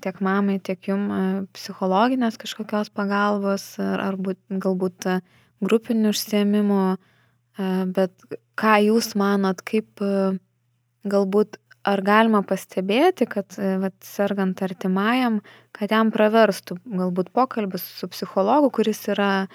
tiek 0.00 0.20
mamai, 0.24 0.56
tiek 0.64 0.80
jum 0.88 1.02
psichologinės 1.52 2.38
kažkokios 2.40 2.88
pagalbos, 2.96 3.74
ar, 3.76 4.00
ar 4.06 4.16
būt, 4.16 4.40
galbūt 4.64 5.08
grupinių 5.60 6.14
užsiemimų, 6.14 6.80
bet 7.92 8.24
ką 8.56 8.78
jūs 8.86 9.12
manot, 9.20 9.60
kaip 9.68 10.00
galbūt 11.04 11.60
ar 11.86 12.02
galima 12.02 12.42
pastebėti, 12.46 13.28
kad 13.30 13.56
vat, 13.82 13.96
sergant 14.04 14.60
artimajam, 14.64 15.40
kad 15.76 15.92
jam 15.94 16.10
praverstų 16.14 16.78
galbūt 16.86 17.30
pokalbis 17.36 17.84
su 17.98 18.08
psichologu, 18.10 18.72
kuris 18.74 19.04
yra 19.12 19.46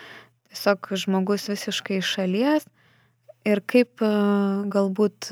tiesiog 0.52 0.92
žmogus 1.04 1.50
visiškai 1.52 2.00
iš 2.00 2.14
šalies 2.18 2.68
ir 3.48 3.64
kaip 3.68 4.04
galbūt 4.72 5.32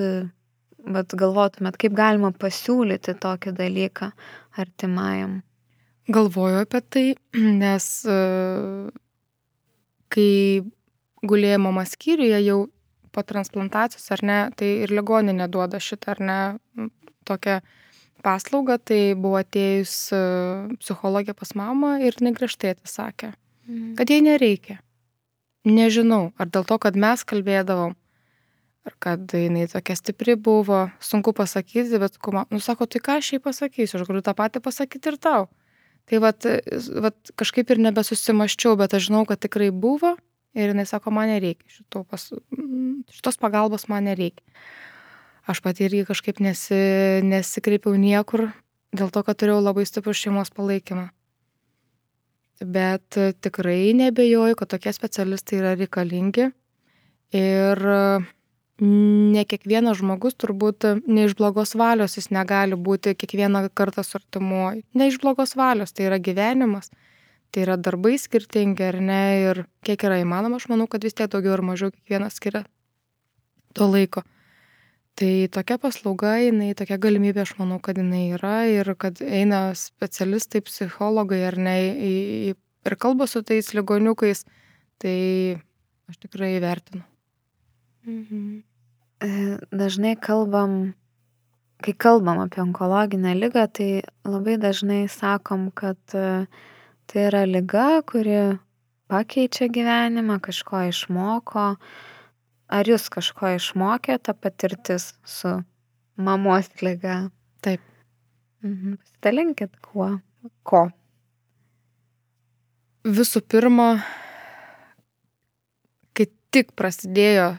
vat, 0.90 1.14
galvotumėt, 1.14 1.78
kaip 1.80 1.96
galima 1.98 2.32
pasiūlyti 2.36 3.16
tokį 3.22 3.54
dalyką 3.58 4.12
artimajam? 4.60 5.40
Galvoju 6.10 6.64
apie 6.64 6.82
tai, 6.90 7.06
nes 7.62 7.86
kai 10.10 10.32
gulėjo 11.30 11.60
mama 11.62 11.86
skyriuje 11.86 12.40
jau 12.48 12.60
po 13.19 13.27
transplantacijos 13.27 14.08
ar 14.15 14.23
ne, 14.23 14.39
tai 14.55 14.71
ir 14.86 14.95
ligoninė 14.95 15.49
duoda 15.51 15.82
šitą 15.84 16.15
ar 16.15 16.21
ne 16.23 16.39
tokią 17.27 17.60
paslaugą, 18.23 18.79
tai 18.79 19.15
buvo 19.19 19.39
atėjus 19.43 19.95
psichologė 20.79 21.36
pas 21.36 21.51
mamą 21.55 21.97
ir 22.08 22.15
negriežtai 22.23 22.73
atsisakė, 22.75 23.34
mm. 23.67 23.95
kad 23.99 24.12
jai 24.12 24.21
nereikia. 24.23 24.79
Nežinau, 25.67 26.29
ar 26.39 26.47
dėl 26.47 26.63
to, 26.67 26.79
kad 26.79 26.95
mes 26.95 27.23
kalbėdavom, 27.27 27.95
ar 28.88 28.95
kad 29.03 29.36
jinai 29.36 29.67
tokia 29.71 29.97
stipri 29.99 30.38
buvo, 30.39 30.86
sunku 31.03 31.36
pasakyti, 31.36 31.99
bet, 31.99 32.15
nu, 32.49 32.62
sako, 32.63 32.88
tai 32.88 33.03
ką 33.03 33.19
aš 33.19 33.34
jai 33.36 33.41
pasakysiu, 33.43 33.99
aš 33.99 34.08
galiu 34.08 34.23
tą 34.25 34.36
patį 34.36 34.63
pasakyti 34.63 35.12
ir 35.12 35.19
tau. 35.19 35.49
Tai 36.10 36.23
vat, 36.23 36.47
vat 37.03 37.34
kažkaip 37.38 37.69
ir 37.69 37.84
nebesusimaščiau, 37.86 38.79
bet 38.79 38.95
aš 38.97 39.12
žinau, 39.12 39.27
kad 39.29 39.43
tikrai 39.43 39.69
buvo 39.69 40.15
ir 40.58 40.72
jinai 40.74 40.86
sako, 40.90 41.14
man 41.14 41.30
nereikia 41.32 41.70
šito 41.72 42.04
pas, 42.10 42.30
šitos 43.14 43.40
pagalbos, 43.42 43.88
man 43.92 44.08
nereikia. 44.10 44.44
Aš 45.50 45.64
pati 45.66 45.88
irgi 45.88 46.06
kažkaip 46.06 46.42
nesi, 46.46 46.78
nesikreipiau 47.26 47.98
niekur, 47.98 48.50
dėl 48.94 49.10
to, 49.14 49.24
kad 49.26 49.40
turėjau 49.40 49.64
labai 49.64 49.86
stiprų 49.90 50.14
šeimos 50.18 50.54
palaikymą. 50.54 51.08
Bet 52.60 53.18
tikrai 53.42 53.96
nebejoju, 53.98 54.58
kad 54.60 54.70
tokie 54.74 54.92
specialistai 54.94 55.62
yra 55.62 55.78
reikalingi 55.80 56.50
ir 57.40 57.86
ne 58.80 59.44
kiekvienas 59.48 60.00
žmogus 60.00 60.36
turbūt 60.40 60.88
ne 61.08 61.26
iš 61.28 61.36
blogos 61.40 61.76
valios 61.80 62.18
jis 62.18 62.30
negali 62.36 62.78
būti 62.80 63.16
kiekvieną 63.16 63.68
kartą 63.76 64.04
su 64.04 64.18
artimuoju. 64.20 64.84
Ne 64.94 65.10
iš 65.12 65.20
blogos 65.24 65.56
valios, 65.60 65.94
tai 65.94 66.08
yra 66.08 66.20
gyvenimas, 66.20 66.92
tai 67.52 67.64
yra 67.66 67.78
darbai 67.78 68.18
skirtingi 68.22 68.84
ar 68.86 69.00
ne 69.02 69.22
ir 69.44 69.64
kiek 69.86 70.04
yra 70.06 70.20
įmanoma, 70.22 70.60
aš 70.60 70.70
manau, 70.72 70.88
kad 70.88 71.04
vis 71.04 71.18
tiek 71.18 71.32
daugiau 71.32 71.56
ar 71.58 71.66
mažiau 71.66 71.94
kiekvienas 71.94 72.38
skiria 72.38 72.66
to 73.74 73.88
laiko. 73.90 74.24
Tai 75.20 75.32
tokia 75.52 75.76
paslauga, 75.82 76.38
jinai, 76.40 76.72
tokia 76.80 76.96
galimybė, 77.02 77.44
aš 77.44 77.58
manau, 77.60 77.82
kad 77.84 77.98
jinai 78.00 78.30
yra 78.38 78.64
ir 78.72 78.94
kad 79.02 79.20
eina 79.20 79.74
specialistai, 79.76 80.62
psichologai 80.64 81.42
ar 81.50 81.58
ne 81.60 81.76
ir 82.88 82.96
kalba 82.96 83.28
su 83.28 83.42
tais 83.44 83.74
ligoniukais, 83.76 84.46
tai 85.02 85.60
aš 86.08 86.22
tikrai 86.24 86.54
vertinu. 86.64 87.04
Mhm. 88.08 88.64
E, 89.20 89.28
dažnai 89.76 90.16
kalbam, 90.16 90.94
kai 91.84 91.94
kalbam 91.94 92.40
apie 92.40 92.62
onkologinę 92.64 93.36
lygą, 93.36 93.68
tai 93.76 93.90
labai 94.24 94.56
dažnai 94.58 95.10
sakom, 95.12 95.68
kad 95.76 96.00
e, 96.16 96.48
tai 97.10 97.26
yra 97.30 97.43
lyga, 97.50 98.04
kuri 98.06 98.60
pakeičia 99.10 99.67
gyvenimą, 99.74 100.38
kažko 100.45 100.86
išmoko. 100.91 101.74
Ar 102.69 102.86
jūs 102.86 103.08
kažko 103.10 103.56
išmokė 103.58 104.19
ta 104.22 104.36
patirtis 104.38 105.15
su 105.26 105.56
mamos 106.22 106.69
lyga? 106.86 107.32
Taip. 107.65 107.82
Mhm. 108.62 109.00
Pasidalinkit 109.02 109.74
kuo. 109.82 110.19
Ko? 110.63 110.86
Visų 113.04 113.41
pirma, 113.41 114.04
kai 116.13 116.30
tik 116.54 116.76
prasidėjo 116.78 117.56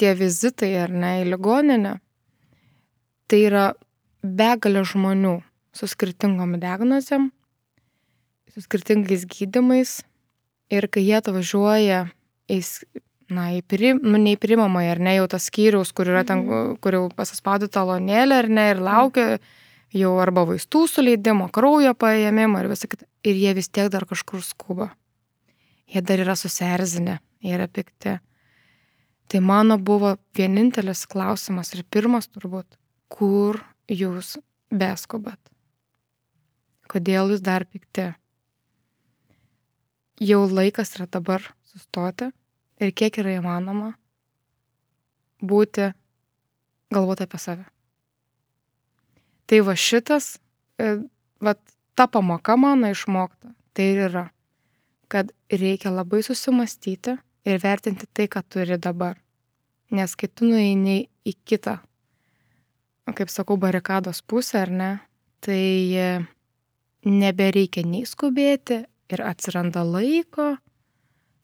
tie 0.00 0.12
vizitai 0.16 0.70
ar 0.84 0.92
ne 0.92 1.12
į 1.24 1.30
ligoninę, 1.32 1.96
tai 3.26 3.40
yra 3.48 3.66
begalė 4.22 4.84
žmonių 4.86 5.40
su 5.76 5.88
skirtingom 5.90 6.56
diagnozėm, 6.60 7.30
su 8.56 8.64
skirtingais 8.64 9.26
gydimais 9.28 9.98
ir 10.72 10.88
kai 10.88 11.02
jie 11.04 11.18
atvažiuoja 11.18 12.06
į, 12.48 12.58
na, 13.28 13.50
į 13.52 13.60
prim, 13.68 14.00
nu, 14.00 14.16
ne 14.16 14.32
į 14.32 14.40
primamą, 14.40 14.80
ar 14.88 15.02
ne, 15.02 15.12
jau 15.18 15.26
tas 15.30 15.50
skyrius, 15.50 15.92
kur 15.92 16.08
yra 16.08 16.24
ten, 16.24 16.46
mhm. 16.46 16.78
kur 16.80 16.96
jau 16.96 17.04
pasispaudė 17.12 17.68
talonėlė, 17.72 18.40
ar 18.40 18.48
ne, 18.48 18.68
ir 18.72 18.80
laukia 18.80 19.26
jau 19.96 20.14
arba 20.22 20.46
vaistų 20.48 20.86
suleidimo, 20.88 21.50
kraujo 21.52 21.92
paėmimo 21.98 22.62
ir 22.62 22.70
visą 22.72 22.88
kitą. 22.88 23.04
Ir 23.28 23.36
jie 23.36 23.52
vis 23.58 23.68
tiek 23.68 23.92
dar 23.92 24.08
kažkur 24.08 24.40
skuba. 24.44 24.90
Jie 25.92 26.00
dar 26.02 26.24
yra 26.24 26.34
susierzinę, 26.38 27.20
jie 27.44 27.54
yra 27.54 27.68
pikti. 27.68 28.16
Tai 29.28 29.40
mano 29.42 29.76
buvo 29.78 30.16
vienintelis 30.38 31.04
klausimas 31.10 31.74
ir 31.74 31.84
pirmas 31.90 32.30
turbūt, 32.30 32.78
kur 33.12 33.60
jūs 33.90 34.38
beskubat? 34.72 35.38
Kodėl 36.88 37.34
jūs 37.34 37.42
dar 37.44 37.66
pikti? 37.66 38.14
Jau 40.16 40.46
laikas 40.48 40.94
yra 40.96 41.04
dabar 41.12 41.42
sustoti 41.68 42.30
ir 42.80 42.92
kiek 42.96 43.18
yra 43.20 43.34
įmanoma 43.36 43.90
būti, 45.44 45.90
galvoti 46.88 47.26
apie 47.26 47.40
save. 47.40 47.66
Tai 49.46 49.60
va 49.66 49.74
šitas, 49.76 50.38
e, 50.80 50.96
va 51.44 51.54
ta 51.94 52.06
pamoka 52.08 52.56
mano 52.56 52.88
išmokta, 52.90 53.52
tai 53.76 53.90
ir 53.92 54.00
yra, 54.08 54.24
kad 55.12 55.30
reikia 55.52 55.92
labai 55.92 56.22
susimastyti 56.24 57.18
ir 57.44 57.60
vertinti 57.62 58.08
tai, 58.08 58.26
ką 58.26 58.42
turi 58.48 58.80
dabar. 58.80 59.20
Nes 59.90 60.16
kai 60.16 60.32
tu 60.32 60.48
nueini 60.48 61.06
į 61.28 61.36
kitą, 61.44 61.76
kaip 63.14 63.30
sakau, 63.30 63.60
barikados 63.60 64.24
pusę, 64.24 64.64
ar 64.64 64.72
ne, 64.72 64.90
tai 65.44 65.92
e, 65.94 66.08
nebereikia 67.04 67.84
nei 67.86 68.08
skubėti 68.08 68.86
ir 69.12 69.22
atsiranda 69.22 69.84
laiko 69.86 70.56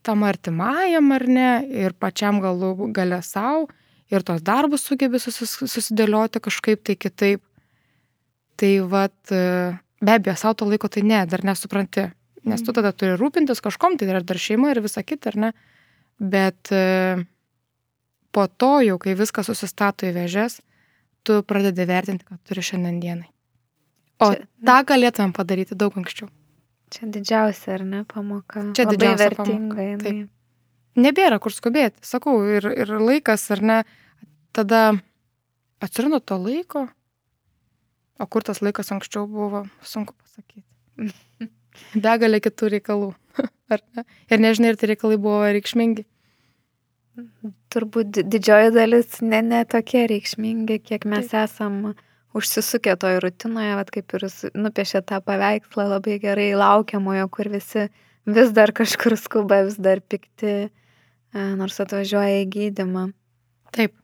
tam 0.03 0.25
artimajam 0.27 1.13
ar 1.15 1.25
ne, 1.31 1.51
ir 1.85 1.95
pačiam 1.95 2.41
galų 2.43 2.91
gale 2.95 3.21
savo, 3.23 3.69
ir 4.11 4.25
tos 4.27 4.43
darbus 4.43 4.83
sugebi 4.89 5.21
susis, 5.23 5.55
susidėlioti 5.63 6.43
kažkaip 6.43 6.83
tai 6.83 6.97
kitaip. 6.99 7.45
Tai 8.59 8.73
vad, 8.91 9.15
e, 9.31 9.45
be 10.03 10.17
abejo, 10.17 10.35
savo 10.39 10.59
to 10.59 10.67
laiko 10.69 10.91
tai 10.91 11.05
ne, 11.07 11.23
dar 11.31 11.47
nesupranti, 11.47 12.09
nes 12.43 12.61
tu 12.61 12.73
mhm. 12.73 12.79
tada 12.81 12.91
turi 12.93 13.15
rūpintis 13.15 13.63
kažkom, 13.63 13.95
tai 13.97 14.11
yra 14.11 14.25
dar 14.27 14.39
šeima 14.43 14.75
ir 14.75 14.83
visa 14.85 15.07
kita, 15.07 15.31
ar 15.33 15.39
ne 15.47 15.53
bet 16.23 16.73
e, 16.73 17.25
po 18.31 18.47
to 18.47 18.81
jau, 18.87 18.99
kai 19.03 19.17
viskas 19.19 19.51
susistato 19.51 20.07
į 20.07 20.15
vėžes, 20.17 20.61
tu 21.27 21.41
pradedi 21.47 21.87
vertinti, 21.89 22.27
ką 22.29 22.39
turi 22.47 22.65
šiandien 22.65 23.01
dienai. 23.03 23.29
O 24.23 24.31
Čia, 24.31 24.47
tą 24.63 24.79
galėtumėm 24.93 25.35
padaryti 25.35 25.79
daug 25.79 25.97
anksčiau. 25.99 26.31
Čia 26.93 27.09
didžiausia, 27.09 27.77
ar 27.79 27.85
ne, 27.89 28.03
pamoka. 28.09 28.67
Čia 28.77 28.87
Labai 28.87 28.97
didžiausia 28.99 29.29
vertinga. 29.31 29.87
Taip. 30.03 30.29
Nebėra 31.03 31.39
kur 31.41 31.55
skubėti, 31.55 32.03
sakau, 32.05 32.37
ir, 32.45 32.67
ir 32.69 32.91
laikas, 33.01 33.47
ar 33.55 33.63
ne, 33.65 33.79
tada 34.53 34.83
atsirado 35.81 36.21
to 36.21 36.37
laiko, 36.37 36.85
o 38.21 38.29
kur 38.29 38.45
tas 38.45 38.61
laikas 38.61 38.93
anksčiau 38.93 39.25
buvo, 39.31 39.65
sunku 39.81 40.13
pasakyti. 40.21 41.49
Begalė 42.05 42.43
kitų 42.45 42.75
reikalų, 42.77 43.11
ar 43.73 43.85
ne? 43.97 44.05
Ir 44.29 44.45
nežinai, 44.45 44.75
ar 44.75 44.81
tie 44.81 44.93
reikalai 44.93 45.17
buvo 45.17 45.49
reikšmingi. 45.49 46.05
Turbūt 47.73 48.21
didžioji 48.29 48.73
dalis 48.77 49.19
ne, 49.25 49.41
ne 49.45 49.65
tokie 49.69 50.05
reikšmingi, 50.09 50.79
kiek 50.85 51.09
mes 51.09 51.33
Taip. 51.33 51.49
esam 51.49 51.81
užsisukę 52.39 52.97
toj 53.01 53.21
rutinoje, 53.25 53.75
vat 53.79 53.91
kaip 53.95 54.15
ir 54.17 54.27
nupiešė 54.57 55.03
tą 55.09 55.21
paveikslą 55.25 55.89
labai 55.95 56.19
gerai 56.23 56.53
laukiamojo, 56.59 57.29
kur 57.33 57.51
visi 57.53 57.89
vis 58.27 58.53
dar 58.57 58.73
kažkur 58.77 59.17
skuba, 59.21 59.63
vis 59.67 59.79
dar 59.81 60.01
pikti, 60.01 60.55
e, 60.69 61.47
nors 61.59 61.81
atvažiuoja 61.83 62.43
į 62.43 62.51
gydimą. 62.57 63.09
Taip. 63.73 63.97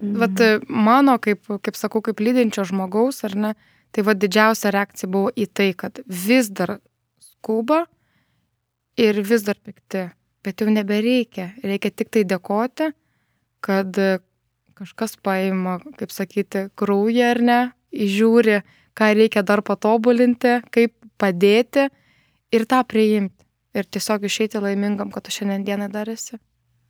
Mhm. 0.00 0.14
Vat 0.22 0.44
e, 0.44 0.52
mano, 0.68 1.18
kaip, 1.22 1.44
kaip 1.46 1.76
sakau, 1.78 2.02
kaip 2.02 2.22
lydinčio 2.22 2.64
žmogaus, 2.68 3.24
ar 3.28 3.36
ne, 3.36 3.54
tai 3.90 4.06
va 4.06 4.14
didžiausia 4.14 4.72
reakcija 4.74 5.10
buvo 5.10 5.34
į 5.34 5.50
tai, 5.50 5.72
kad 5.74 6.02
vis 6.06 6.48
dar 6.50 6.78
skuba 7.22 7.84
ir 9.00 9.22
vis 9.26 9.44
dar 9.46 9.58
pikti 9.58 10.10
bet 10.44 10.60
jau 10.60 10.70
nebereikia. 10.72 11.50
Reikia 11.64 11.92
tik 11.92 12.10
tai 12.14 12.24
dėkoti, 12.28 12.90
kad 13.64 13.98
kažkas 14.80 15.16
paima, 15.20 15.78
kaip 16.00 16.12
sakyti, 16.14 16.68
kraują 16.78 17.30
ar 17.34 17.40
ne, 17.44 17.60
įžiūri, 17.92 18.60
ką 18.96 19.12
reikia 19.18 19.44
dar 19.46 19.62
patobulinti, 19.66 20.60
kaip 20.72 20.94
padėti 21.20 21.88
ir 22.54 22.66
tą 22.68 22.82
priimti. 22.88 23.36
Ir 23.76 23.86
tiesiog 23.86 24.24
išeiti 24.26 24.58
laimingam, 24.58 25.12
kad 25.14 25.22
tu 25.26 25.34
šiandien 25.34 25.62
dieną 25.66 25.90
dar 25.92 26.08
esi. 26.10 26.40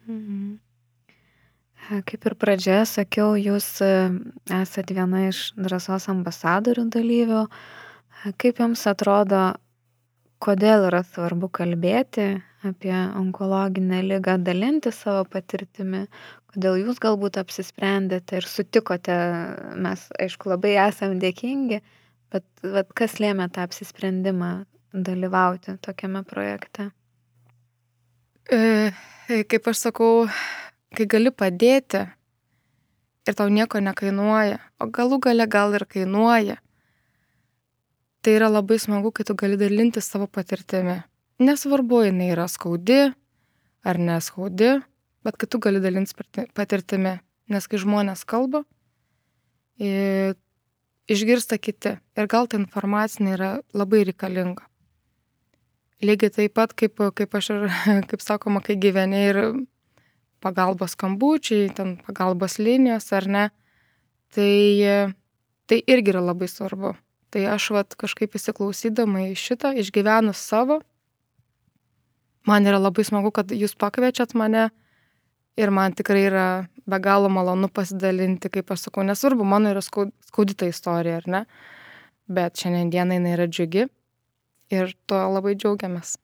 Mhm. 0.08 0.58
Kaip 2.06 2.26
ir 2.28 2.36
pradžioje 2.38 2.84
sakiau, 2.86 3.34
jūs 3.40 3.66
e, 3.82 3.90
esate 4.60 4.94
viena 4.94 5.24
iš 5.26 5.50
drąsos 5.58 6.06
ambasadorių 6.12 6.86
dalyvių. 6.92 7.42
Kaip 8.40 8.60
jums 8.62 8.84
atrodo, 8.86 9.42
kodėl 10.44 10.86
yra 10.88 11.02
svarbu 11.04 11.50
kalbėti 11.52 12.28
apie 12.68 12.94
onkologinę 13.16 14.02
ligą, 14.04 14.36
dalinti 14.44 14.92
savo 14.92 15.24
patirtimi, 15.24 16.04
kodėl 16.50 16.80
jūs 16.82 17.00
galbūt 17.02 17.38
apsisprendėte 17.40 18.40
ir 18.40 18.46
sutikote, 18.48 19.16
mes 19.78 20.06
aišku 20.20 20.50
labai 20.50 20.74
esam 20.88 21.18
dėkingi, 21.22 21.80
bet, 22.32 22.46
bet 22.62 22.94
kas 22.98 23.18
lėmė 23.22 23.50
tą 23.54 23.66
apsisprendimą 23.68 24.52
dalyvauti 24.92 25.76
tokiame 25.84 26.24
projekte? 26.26 26.90
E, 28.50 28.90
kaip 29.46 29.68
aš 29.70 29.84
sakau, 29.86 30.26
kai 30.96 31.06
gali 31.06 31.30
padėti 31.30 32.02
ir 33.28 33.36
tau 33.38 33.46
nieko 33.52 33.78
nekainuoja, 33.84 34.58
o 34.82 34.90
galų 34.90 35.20
gale 35.28 35.46
gal 35.46 35.76
ir 35.78 35.86
kainuoja, 35.86 36.58
tai 38.20 38.36
yra 38.36 38.50
labai 38.50 38.80
smagu, 38.82 39.12
kai 39.14 39.24
tu 39.28 39.36
gali 39.38 39.58
dalinti 39.60 40.02
savo 40.02 40.26
patirtimi. 40.26 40.98
Nesvarbu, 41.40 42.02
jinai 42.08 42.32
yra 42.34 42.48
skaudi 42.50 43.06
ar 43.86 44.00
neskaudi, 44.00 44.80
bet 45.24 45.36
kai 45.36 45.48
tu 45.50 45.60
gali 45.62 45.80
dalinti 45.82 46.14
patirtimi, 46.56 47.18
nes 47.50 47.66
kai 47.66 47.80
žmonės 47.80 48.24
kalba, 48.28 48.62
išgirsta 51.10 51.58
kiti 51.58 51.96
ir 52.16 52.28
gal 52.30 52.48
ta 52.48 52.58
informacija 52.60 53.34
yra 53.36 53.50
labai 53.74 54.04
reikalinga. 54.08 54.66
Lygiai 56.00 56.32
taip 56.32 56.54
pat, 56.56 56.72
kaip, 56.72 56.96
kaip 56.96 57.34
aš 57.36 57.50
ir, 57.52 57.66
kaip 58.10 58.22
sakoma, 58.24 58.62
kai 58.64 58.78
gyveni 58.80 59.20
ir 59.28 59.40
pagalbos 60.40 60.96
skambučiai, 60.96 61.68
ten 61.76 61.98
pagalbos 62.06 62.56
linijos 62.58 63.10
ar 63.12 63.28
ne, 63.28 63.44
tai, 64.32 65.12
tai 65.68 65.82
irgi 65.84 66.14
yra 66.14 66.24
labai 66.24 66.48
svarbu. 66.48 66.94
Tai 67.30 67.42
aš 67.52 67.68
vat 67.76 67.94
kažkaip 67.94 68.32
įsiklausydama 68.34 69.28
į 69.28 69.34
šitą, 69.38 69.74
išgyvenus 69.78 70.40
savo, 70.40 70.80
man 72.48 72.66
yra 72.66 72.80
labai 72.80 73.04
smagu, 73.06 73.30
kad 73.30 73.52
jūs 73.54 73.76
pakviečiat 73.78 74.34
mane 74.34 74.70
ir 75.58 75.70
man 75.74 75.94
tikrai 75.96 76.24
yra 76.28 76.46
be 76.90 76.98
galo 77.02 77.30
malonu 77.32 77.68
pasidalinti, 77.72 78.50
kaip 78.52 78.70
aš 78.72 78.88
sakau, 78.88 79.04
nesvarbu, 79.06 79.46
mano 79.46 79.70
yra 79.72 79.82
skaudita 79.82 80.68
istorija, 80.68 81.20
ar 81.20 81.28
ne, 81.30 81.44
bet 82.30 82.60
šiandien 82.60 82.90
dieną 82.94 83.18
jinai 83.18 83.36
yra 83.36 83.46
džiugi 83.50 83.86
ir 84.74 84.92
tuo 85.10 85.20
labai 85.34 85.56
džiaugiamės. 85.58 86.16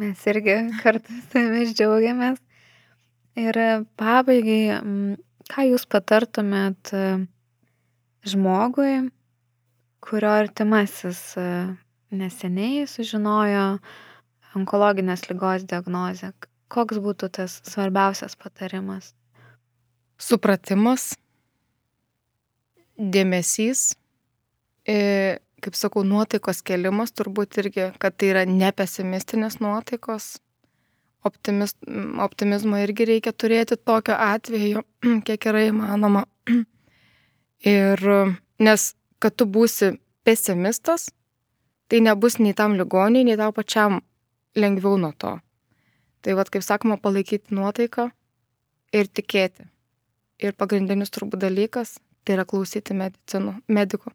Mes 0.00 0.22
irgi 0.30 0.56
kartu 0.80 1.18
su 1.28 1.42
jumis 1.42 1.74
džiaugiamės. 1.76 2.40
Ir 3.42 3.56
pabaigai, 3.96 4.80
ką 5.48 5.64
jūs 5.70 5.86
patartumėt 5.88 6.92
e, 6.92 7.04
žmogui, 8.28 9.08
kurio 10.04 10.32
artimasis 10.36 11.20
e, 11.40 11.46
neseniai 12.12 12.84
sužinojo 12.90 13.66
onkologinės 14.58 15.24
lygos 15.30 15.64
diagnozę? 15.68 16.34
Koks 16.72 17.00
būtų 17.04 17.28
tas 17.36 17.58
svarbiausias 17.68 18.36
patarimas? 18.40 19.10
Supratimas, 20.16 21.12
dėmesys, 22.96 23.90
kaip 24.86 25.76
sakau, 25.76 26.04
nuotaikos 26.06 26.62
kelimas 26.64 27.12
turbūt 27.12 27.58
irgi, 27.62 27.90
kad 28.00 28.16
tai 28.16 28.32
yra 28.32 28.44
nepesimistinės 28.48 29.58
nuotaikos, 29.60 30.36
optimiz, 31.28 31.76
optimizmo 32.24 32.80
irgi 32.82 33.08
reikia 33.12 33.32
turėti 33.32 33.76
tokio 33.76 34.16
atveju, 34.16 34.84
kiek 35.26 35.50
yra 35.52 35.66
įmanoma. 35.68 36.24
Ir 37.76 38.00
nes, 38.58 38.88
kad 39.22 39.36
tu 39.38 39.46
būsi 39.46 39.92
pesimistas, 40.26 41.10
tai 41.86 42.00
nebus 42.02 42.40
nei 42.40 42.56
tam 42.58 42.74
ligoniai, 42.78 43.26
nei 43.28 43.38
tau 43.38 43.52
pačiam 43.54 44.00
lengviau 44.58 44.98
nuo 44.98 45.12
to. 45.18 45.36
Tai 46.22 46.36
vad, 46.38 46.50
kaip 46.54 46.62
sakoma, 46.62 46.96
palaikyti 47.02 47.54
nuotaiką 47.54 48.08
ir 48.94 49.08
tikėti. 49.10 49.66
Ir 50.42 50.54
pagrindinis 50.58 51.10
turbūt 51.14 51.42
dalykas 51.42 51.96
tai 52.24 52.36
yra 52.36 52.44
klausyti 52.48 52.94
medicinų, 52.96 53.56
medikų. 53.72 54.12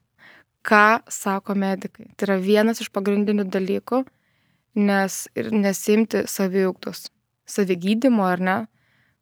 Ką 0.68 1.00
sako 1.12 1.56
medikai? 1.60 2.10
Tai 2.16 2.28
yra 2.30 2.38
vienas 2.44 2.82
iš 2.84 2.90
pagrindinių 2.96 3.48
dalykų, 3.52 4.02
nes 4.80 5.20
ir 5.38 5.52
nesimti 5.56 6.26
saviugdos, 6.30 7.08
savigydimo 7.48 8.26
ar 8.28 8.44
ne. 8.44 8.58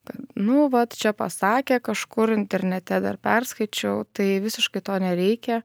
Kad, 0.06 0.22
nu, 0.38 0.68
va, 0.74 0.86
čia 0.90 1.16
pasakė 1.18 1.80
kažkur 1.86 2.34
internete 2.36 3.00
dar 3.02 3.18
perskaičiau, 3.22 4.04
tai 4.14 4.36
visiškai 4.44 4.84
to 4.86 4.98
nereikia. 5.02 5.64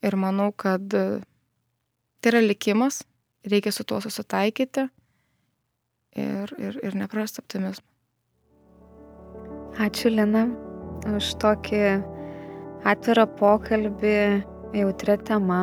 Ir 0.00 0.16
manau, 0.16 0.48
kad 0.56 0.86
tai 0.88 2.32
yra 2.32 2.40
likimas, 2.44 3.02
reikia 3.44 3.72
su 3.72 3.84
tuo 3.84 4.00
susitaikyti 4.00 4.88
ir, 6.16 6.54
ir, 6.58 6.80
ir 6.82 6.96
neprarasti 6.98 7.42
optimizmą. 7.42 7.86
Ačiū 9.80 10.10
Lina 10.10 10.48
už 11.08 11.34
tokį 11.40 11.80
atvirą 12.90 13.26
pokalbį 13.38 14.18
jautria 14.76 15.16
tema. 15.16 15.62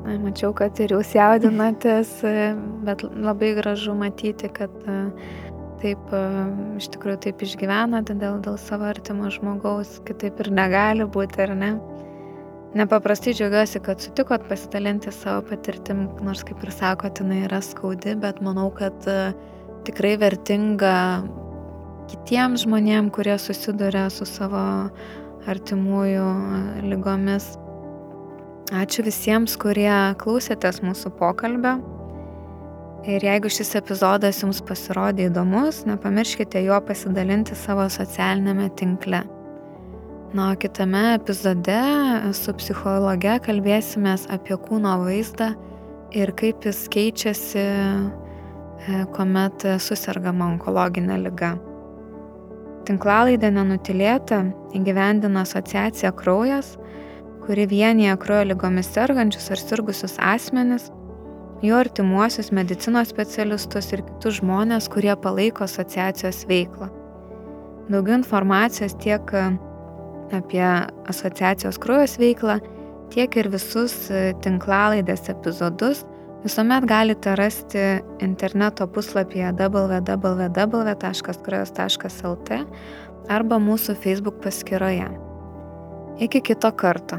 Mačiau, 0.00 0.54
kad 0.56 0.78
ir 0.80 0.94
jūs 0.94 1.12
jaudinatės, 1.12 2.12
bet 2.86 3.02
labai 3.04 3.50
gražu 3.58 3.92
matyti, 3.92 4.48
kad 4.48 4.72
e, 4.88 4.94
taip 5.82 6.14
e, 6.16 6.20
iš 6.80 6.88
tikrųjų 6.94 7.18
taip 7.26 7.44
išgyvenate 7.44 8.16
dėl, 8.16 8.38
dėl 8.46 8.56
savo 8.62 8.88
artimo 8.88 9.28
žmogaus, 9.28 9.98
kitaip 10.08 10.40
ir 10.40 10.48
negali 10.56 11.04
būti, 11.04 11.42
ar 11.44 11.52
ne? 11.52 11.70
Nepaprastai 12.80 13.34
džiaugiuosi, 13.36 13.82
kad 13.84 14.00
sutikot 14.00 14.48
pasidalinti 14.48 15.12
savo 15.12 15.42
patirtim, 15.50 16.06
nors 16.24 16.46
kaip 16.48 16.64
ir 16.64 16.72
sakot, 16.72 17.20
jinai 17.20 17.42
yra 17.50 17.60
skaudi, 17.66 18.14
bet 18.24 18.40
manau, 18.46 18.70
kad 18.72 19.04
e, 19.04 19.34
tikrai 19.86 20.16
vertinga 20.20 20.94
kitiems 22.10 22.66
žmonėms, 22.66 23.12
kurie 23.14 23.36
susiduria 23.38 24.08
su 24.10 24.26
savo 24.28 24.62
artimųjų 25.50 26.26
lygomis. 26.90 27.54
Ačiū 28.70 29.02
visiems, 29.06 29.56
kurie 29.58 29.90
klausėtės 30.20 30.78
mūsų 30.84 31.10
pokalbio. 31.18 31.78
Ir 33.08 33.24
jeigu 33.24 33.48
šis 33.48 33.72
epizodas 33.80 34.42
jums 34.42 34.60
pasirodė 34.62 35.30
įdomus, 35.30 35.86
nepamirškite 35.88 36.60
juo 36.66 36.76
pasidalinti 36.84 37.56
savo 37.56 37.88
socialinėme 37.90 38.68
tinkle. 38.76 39.22
Na, 40.36 40.52
o 40.52 40.58
kitame 40.60 41.16
epizode 41.16 41.80
su 42.36 42.52
psichologe 42.60 43.38
kalbėsime 43.42 44.12
apie 44.30 44.54
kūno 44.68 44.92
vaizdą 45.00 45.48
ir 46.14 46.30
kaip 46.38 46.68
jis 46.68 46.84
keičiasi, 46.92 47.64
kuomet 49.14 49.66
susirgama 49.82 50.46
onkologinė 50.54 51.18
lyga. 51.24 51.54
Tinklalaidė 52.88 53.50
nenutilėta 53.52 54.40
įgyvendina 54.74 55.44
asociacija 55.44 56.14
Kraujas 56.16 56.76
kuri 57.50 57.66
vienyje 57.66 58.16
kraujo 58.22 58.44
lygomis 58.46 58.88
sergančius 58.94 59.48
ar 59.50 59.58
sirgusius 59.58 60.12
asmenis, 60.22 60.84
jų 61.64 61.74
artimuosius 61.80 62.52
medicinos 62.54 63.10
specialistus 63.10 63.88
ir 63.90 64.04
kitus 64.06 64.36
žmonės, 64.38 64.86
kurie 64.92 65.16
palaiko 65.18 65.64
asociacijos 65.66 66.44
veiklą. 66.46 66.86
Daugiau 67.90 68.20
informacijos 68.20 68.94
tiek 69.02 69.34
apie 70.36 70.62
asociacijos 71.10 71.80
kraujas 71.82 72.14
veiklą, 72.22 72.60
tiek 73.10 73.34
ir 73.42 73.50
visus 73.50 73.96
tinklalaidės 74.44 75.26
epizodus 75.32 76.04
visuomet 76.44 76.84
galite 76.88 77.36
rasti 77.36 77.78
interneto 78.20 78.86
puslapyje 78.88 79.52
www.kraujas.lt 79.58 82.50
arba 83.30 83.58
mūsų 83.62 83.94
Facebook 84.02 84.40
paskyroje. 84.44 85.08
Iki 86.20 86.40
kito 86.50 86.72
karto. 86.72 87.16